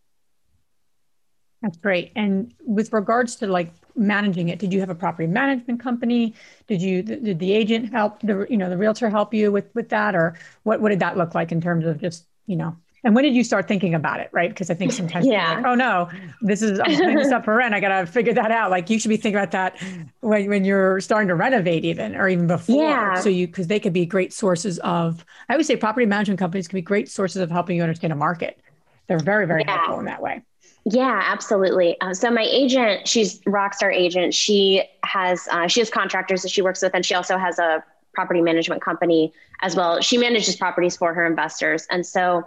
[1.62, 2.12] That's great.
[2.16, 6.34] And with regards to like managing it, did you have a property management company?
[6.66, 9.88] Did you did the agent help the you know the realtor help you with with
[9.90, 12.76] that, or what what did that look like in terms of just you know?
[13.04, 14.50] And when did you start thinking about it, right?
[14.50, 15.54] Because I think sometimes yeah.
[15.54, 16.10] Like, oh no,
[16.42, 17.74] this is I'm putting this up for rent.
[17.74, 18.70] I gotta figure that out.
[18.70, 19.80] Like you should be thinking about that
[20.20, 22.82] when, when you're starting to renovate, even or even before.
[22.82, 23.14] Yeah.
[23.20, 25.24] So you because they could be great sources of.
[25.48, 28.16] I would say property management companies can be great sources of helping you understand a
[28.16, 28.60] market.
[29.06, 29.76] They're very very yeah.
[29.76, 30.42] helpful in that way.
[30.84, 32.00] Yeah, absolutely.
[32.00, 34.32] Uh, so my agent, she's Rockstar agent.
[34.34, 37.84] She has uh, she has contractors that she works with, and she also has a
[38.14, 40.00] property management company as well.
[40.00, 42.44] She manages properties for her investors, and so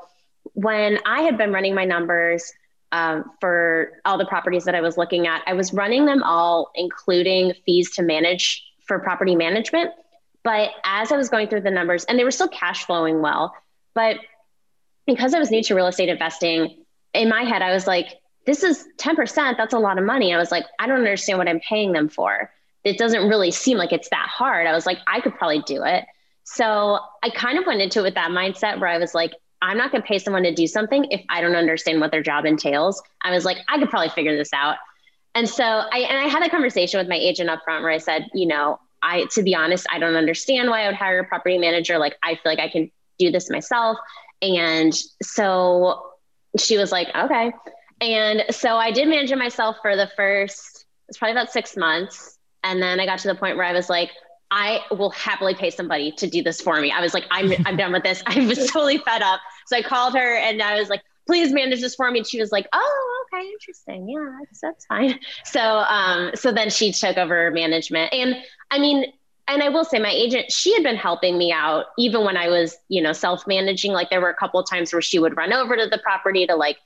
[0.53, 2.51] when I had been running my numbers
[2.91, 6.71] um, for all the properties that I was looking at, I was running them all,
[6.75, 9.91] including fees to manage for property management.
[10.43, 13.53] But as I was going through the numbers, and they were still cash flowing well,
[13.93, 14.17] but
[15.05, 16.80] because I was new to real estate investing,
[17.13, 18.07] in my head, I was like,
[18.45, 19.57] this is 10%.
[19.57, 20.33] That's a lot of money.
[20.33, 22.51] I was like, I don't understand what I'm paying them for.
[22.83, 24.65] It doesn't really seem like it's that hard.
[24.65, 26.05] I was like, I could probably do it.
[26.43, 29.77] So I kind of went into it with that mindset where I was like, I'm
[29.77, 32.45] not going to pay someone to do something if I don't understand what their job
[32.45, 33.01] entails.
[33.23, 34.77] I was like, I could probably figure this out.
[35.35, 37.99] And so I and I had a conversation with my agent up front where I
[37.99, 41.23] said, you know, I to be honest, I don't understand why I would hire a
[41.23, 41.97] property manager.
[41.97, 43.97] Like I feel like I can do this myself.
[44.41, 46.10] And so
[46.57, 47.51] she was like, okay.
[47.99, 52.37] And so I did manage it myself for the first, it's probably about six months.
[52.63, 54.09] And then I got to the point where I was like,
[54.49, 56.91] I will happily pay somebody to do this for me.
[56.91, 58.21] I was like, I'm, I'm done with this.
[58.25, 59.39] I was totally fed up.
[59.67, 62.19] So I called her and I was like, please manage this for me.
[62.19, 64.09] And she was like, oh, okay, interesting.
[64.09, 65.19] Yeah, that's, that's fine.
[65.45, 68.13] So, um, so then she took over management.
[68.13, 68.35] And
[68.69, 69.05] I mean,
[69.53, 72.49] and I will say my agent, she had been helping me out even when I
[72.49, 73.91] was, you know, self-managing.
[73.91, 76.55] Like there were a couple times where she would run over to the property to
[76.55, 76.77] like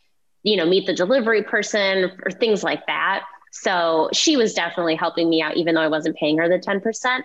[0.45, 3.25] you know, meet the delivery person or things like that.
[3.51, 7.23] So she was definitely helping me out, even though I wasn't paying her the 10%.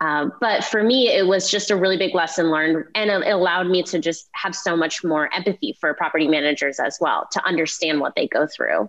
[0.00, 3.68] Um, but for me, it was just a really big lesson learned, and it allowed
[3.68, 8.00] me to just have so much more empathy for property managers as well to understand
[8.00, 8.88] what they go through.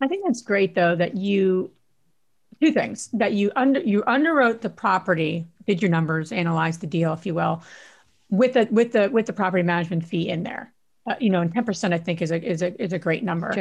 [0.00, 1.70] I think that's great, though, that you
[2.62, 7.12] two things that you under you underwrote the property, did your numbers, analyzed the deal,
[7.12, 7.62] if you will,
[8.30, 10.72] with the with the with the property management fee in there
[11.06, 13.52] uh, you know, and 10% I think is a, is a, is a great number,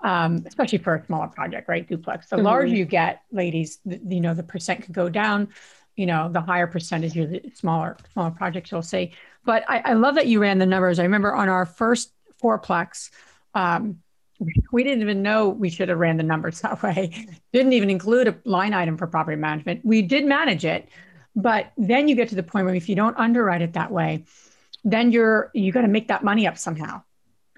[0.00, 1.86] um, especially for a smaller project, right?
[1.86, 2.28] Duplex.
[2.28, 2.44] The mm-hmm.
[2.46, 5.48] larger you get, ladies, the, you know, the percent could go down,
[5.94, 9.12] you know, the higher percentage, the smaller, smaller projects you'll see.
[9.44, 10.98] But I, I love that you ran the numbers.
[10.98, 13.10] I remember on our first fourplex,
[13.54, 13.98] um,
[14.72, 17.26] we didn't even know we should have ran the numbers that way.
[17.52, 19.84] Didn't even include a line item for property management.
[19.84, 20.88] We did manage it,
[21.34, 24.24] But then you get to the point where if you don't underwrite it that way,
[24.84, 27.02] then you're you got to make that money up somehow.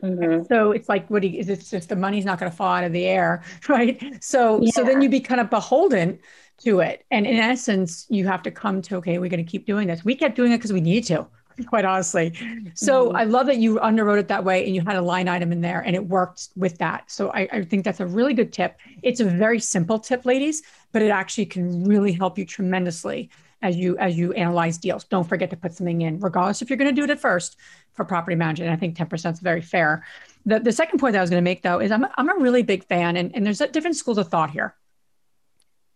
[0.02, 0.44] Mm-hmm.
[0.46, 2.68] So it's like, what do you, is it just the money's not going to fall
[2.68, 4.02] out of the air, right?
[4.22, 4.70] So, yeah.
[4.70, 6.18] so then you be kind of beholden
[6.58, 7.04] to it.
[7.10, 10.04] And in essence, you have to come to, okay, we're going to keep doing this.
[10.04, 11.26] We kept doing it because we need to,
[11.66, 12.32] quite honestly.
[12.74, 13.16] So mm-hmm.
[13.16, 15.60] I love that you underwrote it that way and you had a line item in
[15.60, 17.10] there and it worked with that.
[17.10, 18.78] So I, I think that's a really good tip.
[19.02, 23.76] It's a very simple tip, ladies, but it actually can really help you tremendously as
[23.76, 25.04] you as you analyze deals.
[25.04, 27.56] Don't forget to put something in, regardless if you're going to do it at first
[27.92, 28.72] for property management.
[28.72, 30.04] I think 10% is very fair.
[30.46, 32.40] The, the second point that I was going to make though is I'm, I'm a
[32.40, 34.74] really big fan, and, and there's different schools of thought here.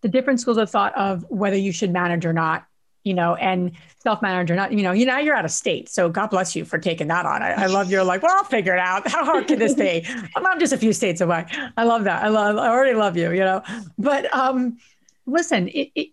[0.00, 2.66] The different schools of thought of whether you should manage or not,
[3.04, 5.88] you know, and self-manage or not, you know, you know, you're out of state.
[5.88, 7.42] So God bless you for taking that on.
[7.42, 9.08] I, I love your like, well, I'll figure it out.
[9.10, 10.04] How hard can this be?
[10.36, 11.46] I'm, I'm just a few states away.
[11.76, 12.22] I love that.
[12.22, 13.62] I love, I already love you, you know,
[13.98, 14.78] but um,
[15.26, 16.08] listen, it, it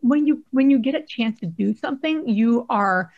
[0.00, 3.12] when you when you get a chance to do something, you are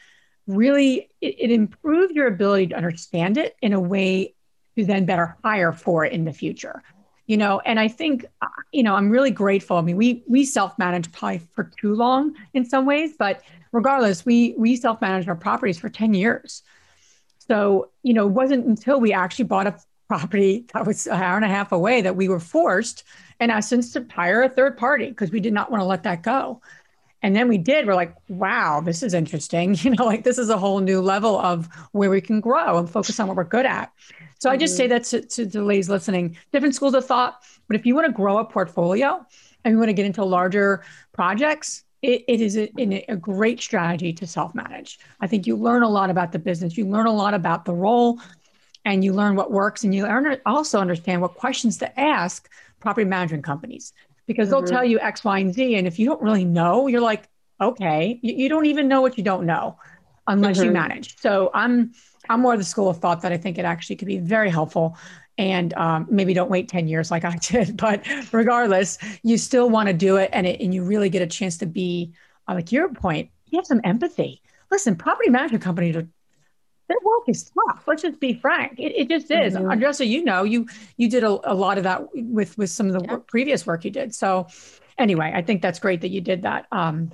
[0.46, 4.34] really it, it improves your ability to understand it in a way
[4.76, 6.82] to then better hire for it in the future
[7.28, 9.76] you know and i think uh, you know i'm really grateful.
[9.76, 14.54] I mean we we self-managed probably for too long in some ways but regardless we
[14.58, 16.62] we self-managed our properties for 10 years.
[17.38, 21.36] So you know it wasn't until we actually bought a property that was an hour
[21.36, 23.04] and a half away that we were forced
[23.40, 26.22] in essence to hire a third party because we did not want to let that
[26.22, 26.60] go.
[27.20, 27.86] And then we did.
[27.86, 29.74] We're like wow this is interesting.
[29.82, 32.88] You know like this is a whole new level of where we can grow and
[32.88, 33.92] focus on what we're good at
[34.38, 34.94] so i just say mm-hmm.
[34.94, 38.12] that to, to the ladies listening different schools of thought but if you want to
[38.12, 39.24] grow a portfolio
[39.64, 42.70] and you want to get into larger projects it, it is a,
[43.10, 46.86] a great strategy to self-manage i think you learn a lot about the business you
[46.86, 48.18] learn a lot about the role
[48.84, 52.48] and you learn what works and you learn also understand what questions to ask
[52.80, 53.92] property management companies
[54.28, 54.74] because they'll mm-hmm.
[54.74, 55.74] tell you X, Y, and Z.
[55.74, 57.28] And if you don't really know, you're like,
[57.60, 59.76] okay, you, you don't even know what you don't know
[60.28, 60.66] unless mm-hmm.
[60.66, 61.18] you manage.
[61.18, 61.92] So I'm
[62.28, 64.50] I'm more of the school of thought that I think it actually could be very
[64.50, 64.96] helpful.
[65.36, 69.88] And um, maybe don't wait 10 years like I did, but regardless, you still want
[69.88, 72.12] to do it and, it and you really get a chance to be,
[72.48, 74.42] uh, like your point, you have some empathy.
[74.70, 76.06] Listen, property management companies are
[76.88, 77.84] their work is tough.
[77.86, 78.78] Let's just be frank.
[78.78, 79.54] It, it just is.
[79.54, 79.66] Mm-hmm.
[79.66, 82.94] Andresa, you know, you you did a, a, lot of that with with some of
[82.94, 83.12] the yeah.
[83.12, 84.14] work, previous work you did.
[84.14, 84.46] So
[84.96, 86.66] anyway, I think that's great that you did that.
[86.72, 87.12] Um,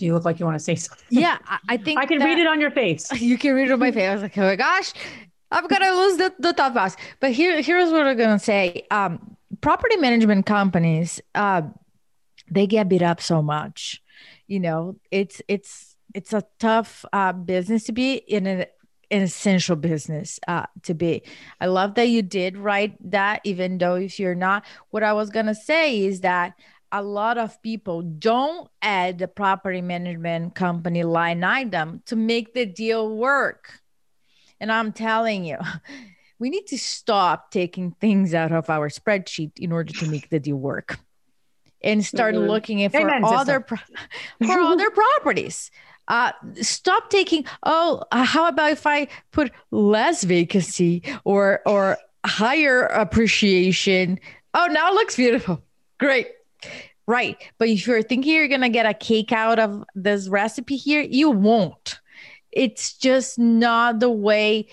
[0.00, 1.04] You look like you want to say something.
[1.10, 1.38] Yeah,
[1.68, 3.10] I think I can read it on your face.
[3.20, 4.08] You can read it on my face.
[4.08, 4.92] I was like, oh my gosh,
[5.50, 6.96] I'm gonna lose the, the top boss.
[7.20, 8.86] But here, here's what I'm gonna say.
[8.90, 11.62] Um, property management companies, uh,
[12.50, 14.02] they get beat up so much.
[14.46, 18.66] You know, it's it's it's a tough uh, business to be in an,
[19.10, 21.22] an essential business uh, to be.
[21.60, 24.64] I love that you did write that, even though if you're not.
[24.90, 26.54] What I was gonna say is that
[26.90, 32.66] a lot of people don't add the property management company line item to make the
[32.66, 33.80] deal work.
[34.60, 35.58] And I'm telling you,
[36.38, 40.40] we need to stop taking things out of our spreadsheet in order to make the
[40.40, 40.98] deal work
[41.82, 42.46] and start mm-hmm.
[42.46, 43.78] looking for Amen, other pro-
[44.46, 45.70] for other properties.
[46.08, 52.84] Uh, stop taking oh uh, how about if i put less vacancy or or higher
[52.84, 54.18] appreciation?
[54.54, 55.62] Oh now it looks beautiful.
[55.98, 56.28] Great
[57.06, 57.36] right.
[57.58, 61.30] But if you're thinking you're gonna get a cake out of this recipe here you
[61.30, 62.00] won't.
[62.52, 64.68] It's just not the way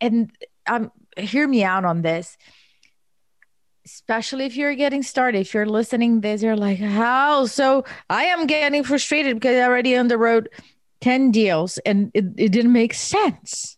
[0.00, 0.30] and
[0.66, 2.36] um hear me out on this.
[3.84, 7.46] Especially if you're getting started if you're listening this you're like how?
[7.46, 10.48] So i am getting frustrated because i already on the road
[11.00, 13.76] 10 deals and it, it didn't make sense.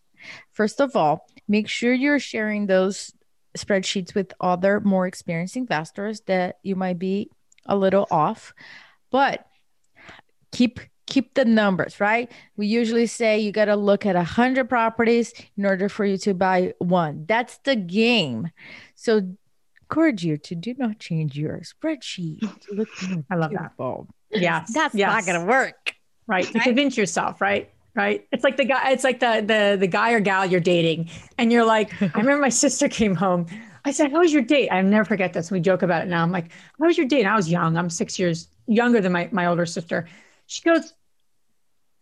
[0.53, 3.11] First of all make sure you're sharing those
[3.55, 7.29] spreadsheets with other more experienced investors that you might be
[7.65, 8.53] a little off
[9.11, 9.45] but
[10.51, 15.33] keep keep the numbers right we usually say you got to look at 100 properties
[15.57, 18.49] in order for you to buy one that's the game
[18.95, 19.21] so
[19.89, 22.41] encourage you to do not change your spreadsheet.
[22.71, 22.89] Look
[23.29, 23.73] I love that.
[24.31, 25.11] Yeah, that's yes.
[25.11, 25.93] not going to work.
[26.27, 26.45] Right.
[26.45, 27.69] To convince yourself, right?
[27.95, 28.27] Right.
[28.31, 31.09] It's like the guy, it's like the the the guy or gal you're dating.
[31.37, 33.45] And you're like, I remember my sister came home.
[33.85, 34.69] I said, How was your date?
[34.69, 35.49] I never forget this.
[35.49, 36.21] We joke about it now.
[36.21, 37.21] I'm like, How was your date?
[37.21, 37.77] And I was young.
[37.77, 40.07] I'm six years younger than my, my older sister.
[40.47, 40.93] She goes,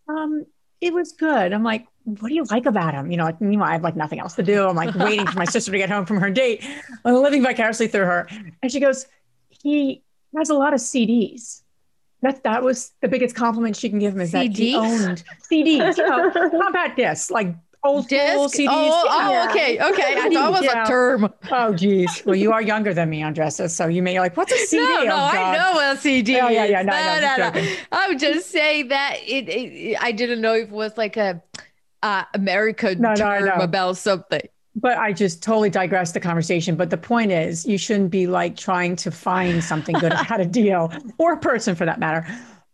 [0.07, 0.45] Um,
[0.81, 1.53] it was good.
[1.53, 3.09] I'm like, what do you like about him?
[3.09, 4.67] You know, like, meanwhile, I have like nothing else to do.
[4.67, 6.65] I'm like waiting for my sister to get home from her date.
[7.05, 8.27] I'm living vicariously through her.
[8.61, 9.07] And she goes,
[9.49, 10.03] he
[10.37, 11.62] has a lot of CDs.
[12.23, 15.97] That that was the biggest compliment she can give him is that he owned CDs,
[15.97, 17.53] you know, compact discs, like
[17.83, 18.57] old school Disc?
[18.57, 18.67] CDs.
[18.69, 20.15] Oh, oh, okay, okay.
[20.17, 20.85] I thought it was Yeah.
[20.85, 21.33] a term.
[21.51, 22.23] Oh, geez.
[22.25, 23.69] Well, you are younger than me, Andresa.
[23.69, 24.81] So you may like, what's a CD?
[24.83, 27.61] No, no, Oh, I know what a CD Oh, yeah, yeah, no, I just no,
[27.61, 27.75] no.
[27.91, 29.97] I'm just say that it, it.
[30.01, 31.43] I didn't know if it was like a
[32.01, 34.47] uh, American No, no, term about something.
[34.75, 36.75] But I just totally digressed the conversation.
[36.75, 40.45] But the point is, you shouldn't be like trying to find something good at a
[40.45, 42.25] deal or a person for that matter.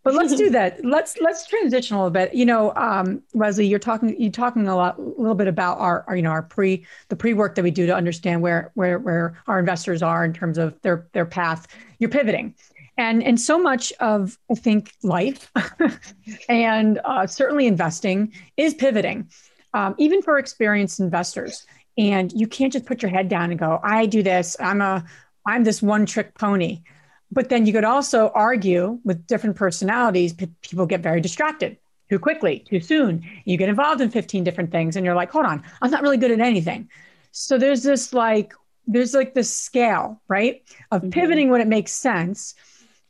[0.02, 0.82] But let's do that.
[0.84, 2.34] Let's let's transition a little bit.
[2.34, 6.04] You know, um, Lesley, you're talking you're talking a lot, a little bit about our,
[6.08, 8.98] our you know our pre the pre work that we do to understand where where
[8.98, 11.66] where our investors are in terms of their their path.
[11.98, 12.54] You're pivoting,
[12.96, 15.52] and and so much of I think life,
[16.48, 19.28] and uh, certainly investing is pivoting,
[19.74, 21.66] um, even for experienced investors.
[22.00, 24.56] And you can't just put your head down and go, I do this.
[24.58, 25.04] I'm a
[25.46, 26.82] I'm this one trick pony.
[27.30, 31.76] But then you could also argue with different personalities, p- people get very distracted
[32.08, 33.22] too quickly, too soon.
[33.44, 36.16] You get involved in 15 different things and you're like, hold on, I'm not really
[36.16, 36.88] good at anything.
[37.32, 38.52] So there's this like,
[38.86, 40.62] there's like this scale, right?
[40.90, 41.12] Of Mhm.
[41.12, 42.54] pivoting when it makes sense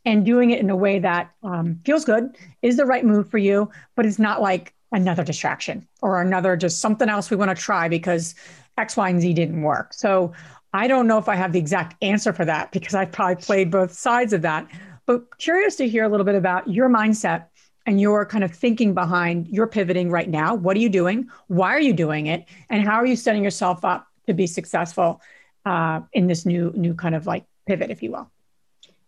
[0.05, 3.39] and doing it in a way that um, feels good, is the right move for
[3.39, 7.63] you, but it's not like another distraction or another just something else we want to
[7.63, 8.35] try because
[8.81, 9.93] X, Y, and Z didn't work.
[9.93, 10.33] So
[10.73, 13.71] I don't know if I have the exact answer for that because I've probably played
[13.71, 14.67] both sides of that.
[15.07, 17.47] But curious to hear a little bit about your mindset
[17.87, 20.55] and your kind of thinking behind your pivoting right now.
[20.55, 21.29] What are you doing?
[21.49, 22.45] Why are you doing it?
[22.69, 25.21] And how are you setting yourself up to be successful
[25.67, 28.31] uh, in this new new kind of like pivot, if you will?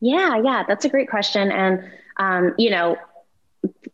[0.00, 1.52] Yeah, yeah, that's a great question.
[1.52, 2.96] And, um, you know,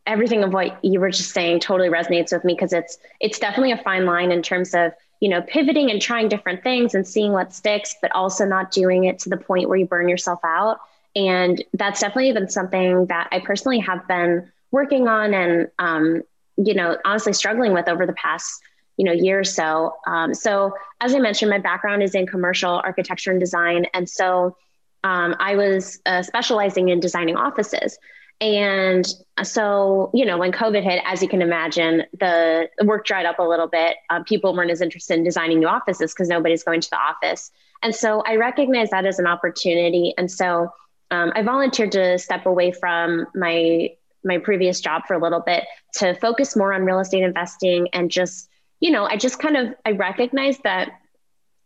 [0.07, 3.73] everything of what you were just saying totally resonates with me because it's it's definitely
[3.73, 7.33] a fine line in terms of you know pivoting and trying different things and seeing
[7.33, 10.79] what sticks but also not doing it to the point where you burn yourself out.
[11.17, 16.23] And that's definitely been something that i personally have been working on and um,
[16.57, 18.61] you know honestly struggling with over the past
[18.97, 19.95] you know year or so.
[20.07, 23.87] Um, so as i mentioned my background is in commercial architecture and design.
[23.95, 24.57] And so
[25.05, 27.99] um, i was uh, specializing in designing offices
[28.41, 29.05] and
[29.43, 33.43] so, you know, when COVID hit, as you can imagine, the work dried up a
[33.43, 33.97] little bit.
[34.11, 37.51] Um, people weren't as interested in designing new offices because nobody's going to the office.
[37.83, 40.15] And so I recognized that as an opportunity.
[40.17, 40.73] And so
[41.11, 43.91] um, I volunteered to step away from my
[44.25, 45.65] my previous job for a little bit
[45.95, 48.49] to focus more on real estate investing and just,
[48.81, 50.91] you know, I just kind of I recognized that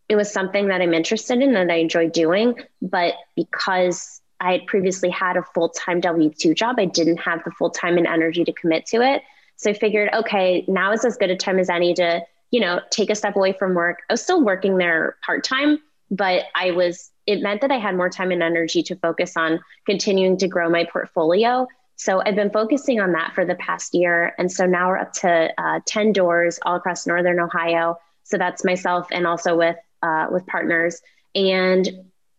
[0.09, 4.67] it was something that I'm interested in and I enjoy doing, but because I had
[4.67, 6.77] previously had a full time W 2 job.
[6.79, 9.23] I didn't have the full time and energy to commit to it.
[9.57, 12.21] So I figured, okay, now is as good a time as any to,
[12.51, 14.01] you know, take a step away from work.
[14.11, 15.79] I was still working there part time,
[16.11, 19.61] but I was, it meant that I had more time and energy to focus on
[19.87, 21.69] continuing to grow my portfolio.
[21.95, 24.35] So I've been focusing on that for the past year.
[24.39, 27.97] And so now we're up to uh, 10 doors all across Northern Ohio.
[28.25, 31.01] So that's myself and also with, uh, with partners.
[31.37, 31.89] And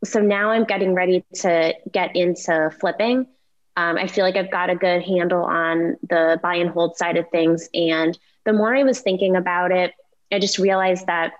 [0.03, 3.27] so now I'm getting ready to get into flipping.
[3.75, 7.17] Um, I feel like I've got a good handle on the buy and hold side
[7.17, 7.69] of things.
[7.73, 9.93] And the more I was thinking about it,
[10.31, 11.33] I just realized that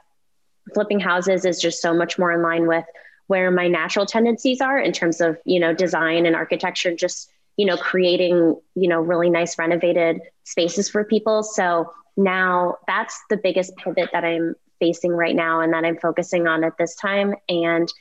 [0.74, 2.86] flipping houses is just so much more in line with
[3.28, 7.66] where my natural tendencies are in terms of, you know, design and architecture, just, you
[7.66, 11.43] know, creating, you know, really nice renovated spaces for people.
[11.43, 16.47] So now that's the biggest pivot that I'm facing right now and that I'm focusing
[16.47, 17.36] on at this time.
[17.47, 17.91] And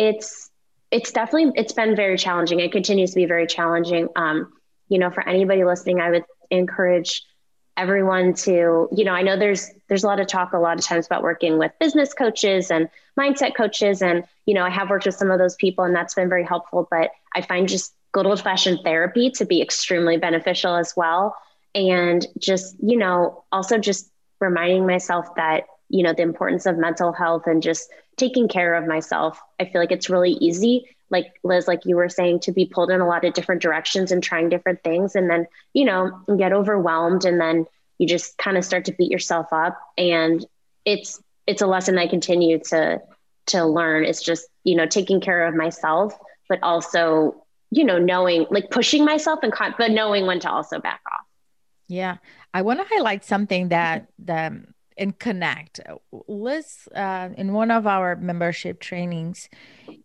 [0.00, 0.50] it's
[0.90, 2.58] it's definitely it's been very challenging.
[2.58, 4.08] It continues to be very challenging.
[4.16, 4.50] Um,
[4.88, 7.22] you know, for anybody listening, I would encourage
[7.76, 10.84] everyone to, you know, I know there's there's a lot of talk a lot of
[10.84, 12.88] times about working with business coaches and
[13.18, 16.14] mindset coaches, and you know, I have worked with some of those people, and that's
[16.14, 16.88] been very helpful.
[16.90, 21.36] But I find just good old fashioned therapy to be extremely beneficial as well,
[21.74, 27.12] and just you know, also just reminding myself that you know the importance of mental
[27.12, 27.90] health and just
[28.20, 32.08] taking care of myself i feel like it's really easy like liz like you were
[32.08, 35.28] saying to be pulled in a lot of different directions and trying different things and
[35.28, 37.66] then you know get overwhelmed and then
[38.00, 39.78] you just kind of start to beat yourself up.
[39.98, 40.44] And
[40.86, 43.00] it's it's a lesson i continue to
[43.46, 44.04] to learn.
[44.04, 46.18] It's just you know taking care of myself
[46.48, 51.00] but also you know knowing like pushing myself and but knowing when to also back
[51.06, 51.26] off.
[51.88, 52.16] Yeah,
[52.54, 54.64] I want to highlight something that the
[55.00, 55.80] and connect.
[56.28, 59.48] Liz, uh, in one of our membership trainings,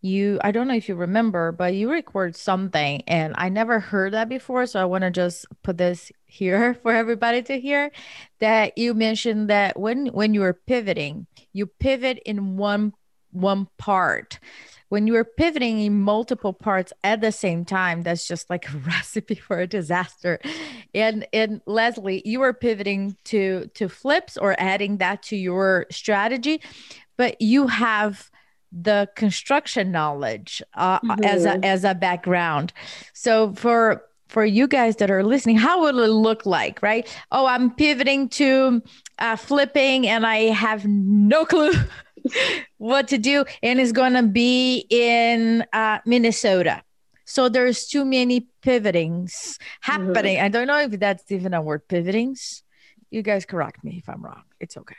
[0.01, 4.13] you I don't know if you remember, but you record something, and I never heard
[4.13, 4.65] that before.
[4.65, 7.91] So I want to just put this here for everybody to hear.
[8.39, 12.93] That you mentioned that when when you were pivoting, you pivot in one
[13.31, 14.39] one part
[14.89, 19.35] when you're pivoting in multiple parts at the same time that's just like a recipe
[19.35, 20.39] for a disaster
[20.93, 26.61] and and lesley you are pivoting to to flips or adding that to your strategy
[27.17, 28.29] but you have
[28.71, 31.23] the construction knowledge uh, mm-hmm.
[31.23, 31.63] as a mm-hmm.
[31.63, 32.73] as a background
[33.13, 37.45] so for for you guys that are listening how will it look like right oh
[37.45, 38.81] i'm pivoting to
[39.19, 41.71] uh, flipping and i have no clue
[42.77, 46.83] what to do and it's going to be in uh, minnesota.
[47.25, 50.37] So there's too many pivotings happening.
[50.37, 50.45] Mm-hmm.
[50.45, 52.61] i don't know if that's even a word pivotings
[53.09, 54.43] you guys correct me if i'm wrong.
[54.59, 54.95] It's okay.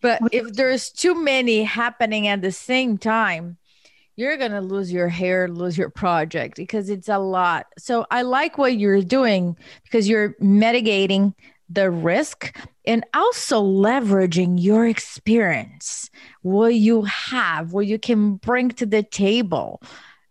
[0.00, 3.58] But if there's too many happening at the same time
[4.16, 7.66] you're going to lose your hair, lose your project because it's a lot.
[7.78, 11.34] So I like what you're doing because you're mitigating
[11.74, 16.10] the risk and also leveraging your experience,
[16.42, 19.80] what you have, what you can bring to the table.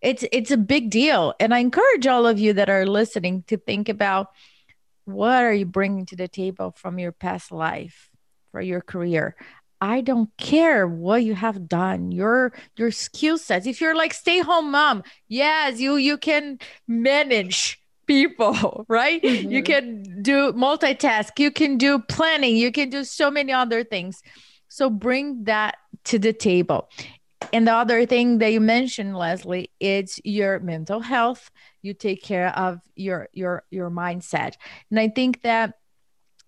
[0.02, 3.58] It's it's a big deal and I encourage all of you that are listening to
[3.58, 4.28] think about
[5.06, 8.10] what are you bringing to the table from your past life
[8.52, 9.36] for your career
[9.82, 13.66] I don't care what you have done, your your skill sets.
[13.66, 19.22] If you're like stay home mom, yes, you you can manage people, right?
[19.22, 19.52] Mm-hmm.
[19.52, 24.22] You can do multitask, you can do planning, you can do so many other things.
[24.68, 25.76] So bring that
[26.06, 26.89] to the table.
[27.54, 31.49] And the other thing that you mentioned, Lesley, it's your mental health.
[31.82, 34.54] You take care of your your your mindset.
[34.89, 35.74] And I think that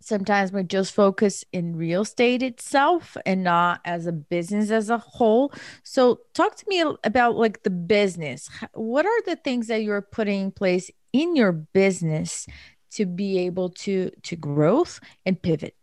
[0.03, 4.97] sometimes we just focus in real estate itself and not as a business as a
[4.97, 5.51] whole.
[5.83, 8.49] So talk to me about like the business.
[8.73, 12.47] What are the things that you're putting in place in your business
[12.91, 15.75] to be able to to growth and pivot?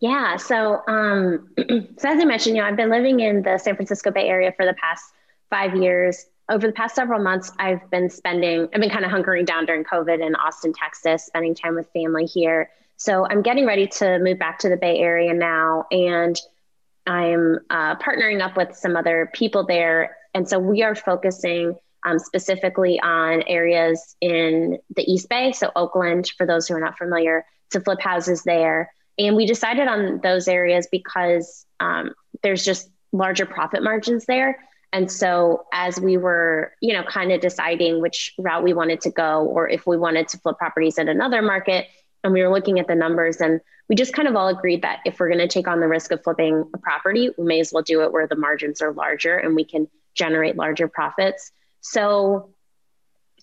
[0.00, 3.74] Yeah so um so as i mentioned you know i've been living in the san
[3.74, 5.04] francisco bay area for the past
[5.50, 6.26] five years.
[6.50, 9.82] Over the past several months i've been spending i've been kind of hunkering down during
[9.82, 14.38] covid in austin texas spending time with family here so I'm getting ready to move
[14.38, 16.36] back to the Bay Area now, and
[17.06, 20.16] I'm uh, partnering up with some other people there.
[20.32, 26.30] And so we are focusing um, specifically on areas in the East Bay, so Oakland,
[26.36, 28.92] for those who are not familiar, to flip houses there.
[29.18, 34.58] And we decided on those areas because um, there's just larger profit margins there.
[34.92, 39.10] And so as we were, you know, kind of deciding which route we wanted to
[39.10, 41.86] go, or if we wanted to flip properties in another market,
[42.24, 45.00] and we were looking at the numbers and we just kind of all agreed that
[45.04, 47.72] if we're going to take on the risk of flipping a property we may as
[47.72, 51.52] well do it where the margins are larger and we can generate larger profits.
[51.80, 52.50] So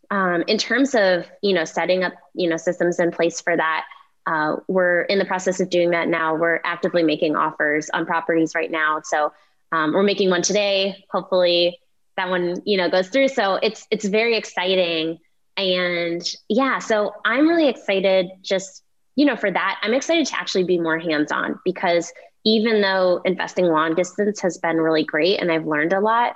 [0.10, 3.86] um, in terms of you know setting up you know systems in place for that
[4.28, 6.36] uh, we're in the process of doing that now.
[6.36, 9.02] We're actively making offers on properties right now.
[9.04, 9.34] So
[9.72, 11.06] um, we're making one today.
[11.10, 11.80] Hopefully
[12.18, 13.30] that one you know goes through.
[13.30, 15.20] So it's it's very exciting
[15.62, 18.84] and yeah, so I'm really excited just,
[19.16, 19.80] you know, for that.
[19.82, 22.12] I'm excited to actually be more hands on because
[22.44, 26.34] even though investing long distance has been really great and I've learned a lot,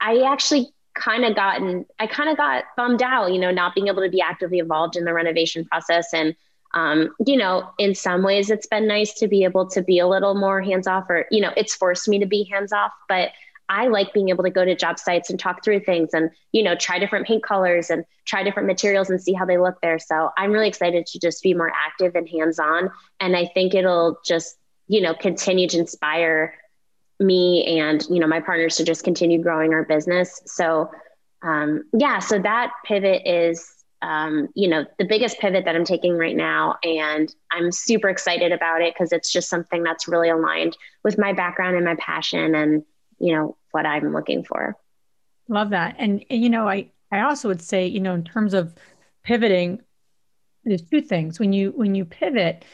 [0.00, 3.88] I actually kind of gotten, I kind of got bummed out, you know, not being
[3.88, 6.12] able to be actively involved in the renovation process.
[6.12, 6.34] And,
[6.74, 10.06] um, you know, in some ways it's been nice to be able to be a
[10.06, 13.30] little more hands off or, you know, it's forced me to be hands off, but
[13.68, 16.62] I like being able to go to job sites and talk through things and, you
[16.62, 19.98] know, try different paint colors and try different materials and see how they look there.
[19.98, 22.90] So I'm really excited to just be more active and hands on.
[23.20, 24.56] And I think it'll just,
[24.86, 26.54] you know, continue to inspire
[27.20, 30.40] me and, you know, my partners to just continue growing our business.
[30.46, 30.90] So,
[31.42, 36.16] um, yeah, so that pivot is, um, you know, the biggest pivot that I'm taking
[36.16, 36.76] right now.
[36.82, 41.32] And I'm super excited about it because it's just something that's really aligned with my
[41.32, 42.54] background and my passion.
[42.54, 42.84] And,
[43.18, 44.76] you know what i'm looking for.
[45.48, 45.96] Love that.
[45.98, 48.74] And, and you know i i also would say you know in terms of
[49.22, 49.80] pivoting
[50.64, 51.38] there's two things.
[51.38, 52.64] When you when you pivot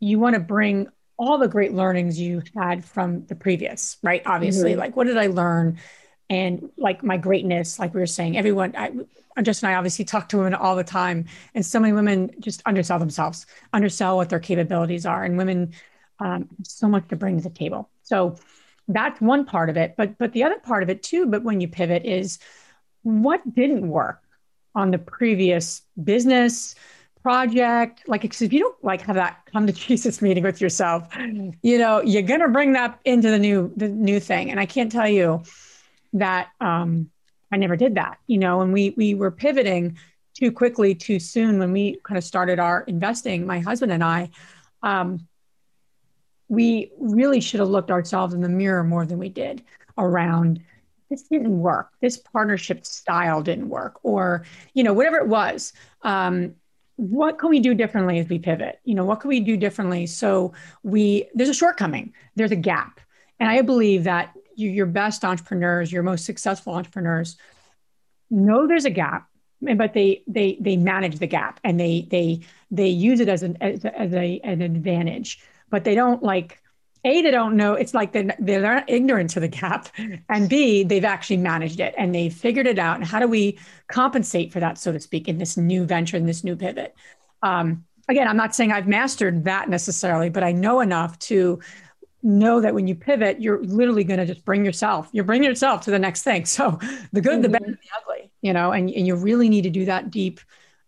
[0.00, 4.22] you want to bring all the great learnings you had from the previous right?
[4.26, 4.80] Obviously mm-hmm.
[4.80, 5.78] like what did i learn?
[6.30, 8.92] And like my greatness like we were saying everyone I,
[9.40, 11.24] Justin and I obviously talk to women all the time,
[11.54, 15.72] and so many women just undersell themselves, undersell what their capabilities are, and women
[16.18, 17.88] um, so much to bring to the table.
[18.02, 18.36] So
[18.88, 21.60] that's one part of it but but the other part of it too but when
[21.60, 22.38] you pivot is
[23.02, 24.22] what didn't work
[24.74, 26.74] on the previous business
[27.22, 28.02] project?
[28.08, 31.08] Like if you don't like have that come to jesus meeting with yourself
[31.62, 34.50] you know you're going to bring that into the new the new thing.
[34.50, 35.42] And i can't tell you
[36.14, 37.10] that um
[37.52, 39.96] i never did that you know and we we were pivoting
[40.34, 44.28] too quickly too soon when we kind of started our investing my husband and i
[44.82, 45.26] um
[46.52, 49.62] we really should have looked ourselves in the mirror more than we did.
[49.96, 50.60] around
[51.08, 51.90] this didn't work.
[52.00, 54.44] This partnership style didn't work or
[54.74, 55.72] you know whatever it was.
[56.02, 56.54] Um,
[56.96, 58.80] what can we do differently as we pivot?
[58.84, 62.12] You know what can we do differently so we there's a shortcoming.
[62.36, 63.00] There's a gap.
[63.40, 67.36] And i believe that you, your best entrepreneurs your most successful entrepreneurs
[68.30, 69.26] know there's a gap
[69.76, 72.40] but they they they manage the gap and they they
[72.70, 75.40] they use it as an as, as a an advantage
[75.72, 76.62] but they don't like
[77.04, 79.88] a they don't know it's like they're, they're ignorant to the gap
[80.28, 83.58] and b they've actually managed it and they've figured it out and how do we
[83.88, 86.94] compensate for that so to speak in this new venture in this new pivot
[87.42, 91.58] um, again i'm not saying i've mastered that necessarily but i know enough to
[92.22, 95.80] know that when you pivot you're literally going to just bring yourself you're bringing yourself
[95.80, 96.78] to the next thing so
[97.12, 97.42] the good mm-hmm.
[97.42, 100.38] the bad the ugly you know and, and you really need to do that deep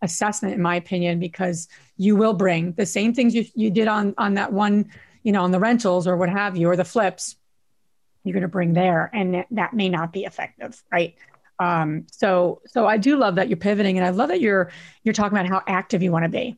[0.04, 4.14] assessment in my opinion because you will bring the same things you, you did on
[4.18, 4.90] on that one
[5.24, 7.36] you know, on the rentals or what have you, or the flips,
[8.22, 11.16] you're going to bring there, and that, may not be effective, right?
[11.58, 14.70] Um, so, so I do love that you're pivoting, and I love that you're
[15.02, 16.56] you're talking about how active you want to be,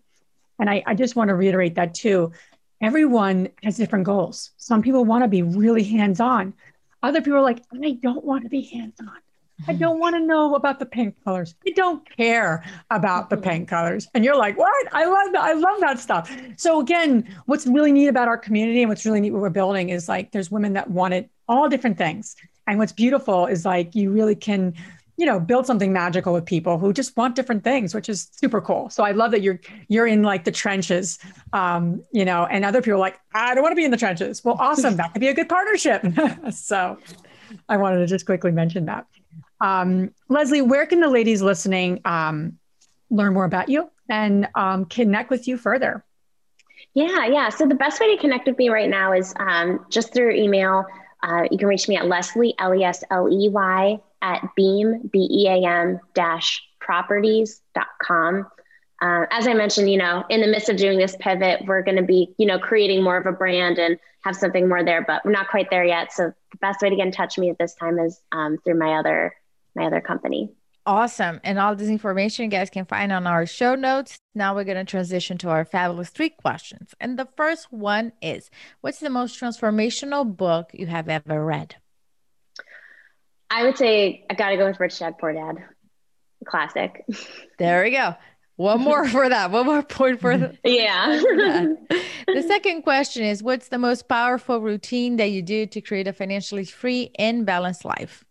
[0.59, 2.33] and I, I just want to reiterate that too.
[2.81, 4.51] Everyone has different goals.
[4.59, 6.53] Some people want to be really hands on.
[7.03, 9.17] Other people are like, I don't want to be hands on.
[9.67, 9.79] I mm-hmm.
[9.79, 11.55] don't want to know about the paint colors.
[11.67, 14.09] I don't care about the paint colors.
[14.15, 14.95] And you're like, what?
[14.95, 15.43] I love that.
[15.43, 16.35] I love that stuff.
[16.57, 19.91] So again, what's really neat about our community and what's really neat what we're building
[19.91, 22.37] is like there's women that wanted all different things.
[22.67, 24.75] And what's beautiful is like you really can,
[25.17, 28.61] you know, build something magical with people who just want different things, which is super
[28.61, 28.91] cool.
[28.91, 31.19] So I love that you're you're in like the trenches,
[31.53, 33.97] um, you know, and other people are like, I don't want to be in the
[33.97, 34.45] trenches.
[34.45, 34.97] Well, awesome.
[34.97, 36.05] that could be a good partnership.
[36.53, 36.99] so
[37.69, 39.07] I wanted to just quickly mention that.
[39.61, 42.59] Um, Lesley, where can the ladies listening um,
[43.11, 46.05] learn more about you and um, connect with you further?
[46.95, 47.49] Yeah, yeah.
[47.51, 50.85] So the best way to connect with me right now is um, just through email.
[51.23, 55.09] Uh, you can reach me at Leslie, L E S L E Y, at beam,
[55.13, 58.47] B E A M dash properties.com.
[59.03, 61.99] Uh, as I mentioned, you know, in the midst of doing this pivot, we're going
[61.99, 65.23] to be, you know, creating more of a brand and have something more there, but
[65.25, 66.13] we're not quite there yet.
[66.13, 68.57] So the best way to get in touch with me at this time is um,
[68.65, 69.35] through my other
[69.77, 70.53] my other company.
[70.87, 71.41] Awesome.
[71.43, 74.21] And all this information you guys can find on our show notes.
[74.37, 76.95] Now we're going to transition to our fabulous three questions.
[77.01, 78.51] And the first one is
[78.83, 81.75] What's the most transformational book you have ever read?
[83.51, 85.57] I would say I got to go with Rich Dad Poor Dad.
[86.45, 87.05] Classic.
[87.59, 88.15] There we go.
[88.55, 89.51] One more for that.
[89.51, 91.19] One more point for the yeah.
[92.27, 96.13] the second question is What's the most powerful routine that you do to create a
[96.13, 98.25] financially free and balanced life?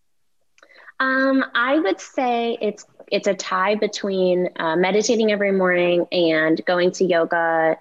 [0.99, 6.91] Um, I would say it's it's a tie between uh, meditating every morning and going
[6.93, 7.77] to yoga.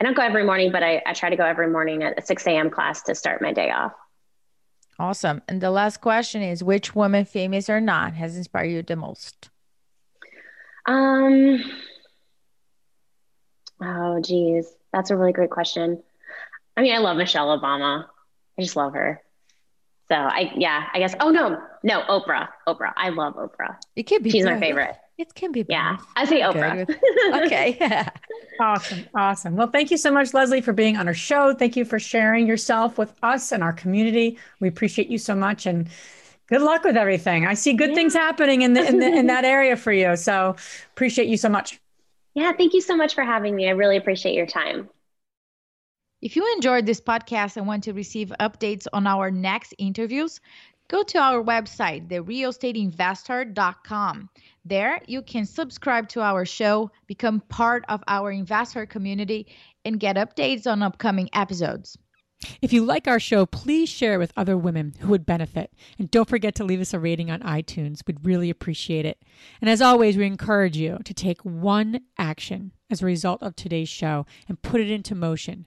[0.00, 2.22] I don't go every morning, but I, I try to go every morning at a
[2.22, 2.70] 6 a.m.
[2.70, 3.92] class to start my day off.
[4.98, 5.42] Awesome.
[5.48, 9.50] And the last question is which woman, famous or not, has inspired you the most?
[10.86, 11.62] Um,
[13.82, 14.72] oh, geez.
[14.92, 16.02] That's a really great question.
[16.76, 18.06] I mean, I love Michelle Obama.
[18.58, 19.20] I just love her.
[20.10, 21.14] So I, yeah, I guess.
[21.20, 22.48] Oh no, no, Oprah.
[22.66, 22.92] Oprah.
[22.96, 23.76] I love Oprah.
[23.94, 24.30] It can be.
[24.30, 24.96] She's my favorite.
[25.18, 25.66] It can be.
[25.68, 26.88] Yeah, I say Oprah.
[27.44, 27.76] okay.
[27.80, 28.08] Yeah.
[28.60, 29.06] Awesome.
[29.14, 29.54] Awesome.
[29.54, 31.54] Well, thank you so much, Lesley, for being on our show.
[31.54, 34.36] Thank you for sharing yourself with us and our community.
[34.58, 35.88] We appreciate you so much, and
[36.48, 37.46] good luck with everything.
[37.46, 37.94] I see good yeah.
[37.94, 40.16] things happening in the, in the in that area for you.
[40.16, 40.56] So
[40.92, 41.78] appreciate you so much.
[42.34, 43.68] Yeah, thank you so much for having me.
[43.68, 44.88] I really appreciate your time.
[46.20, 50.40] If you enjoyed this podcast and want to receive updates on our next interviews,
[50.88, 54.28] go to our website, therealestateinvesther.com.
[54.64, 59.46] There, you can subscribe to our show, become part of our investor community,
[59.84, 61.96] and get updates on upcoming episodes.
[62.62, 65.72] If you like our show, please share with other women who would benefit.
[66.00, 68.00] And don't forget to leave us a rating on iTunes.
[68.06, 69.22] We'd really appreciate it.
[69.60, 73.88] And as always, we encourage you to take one action as a result of today's
[73.88, 75.66] show and put it into motion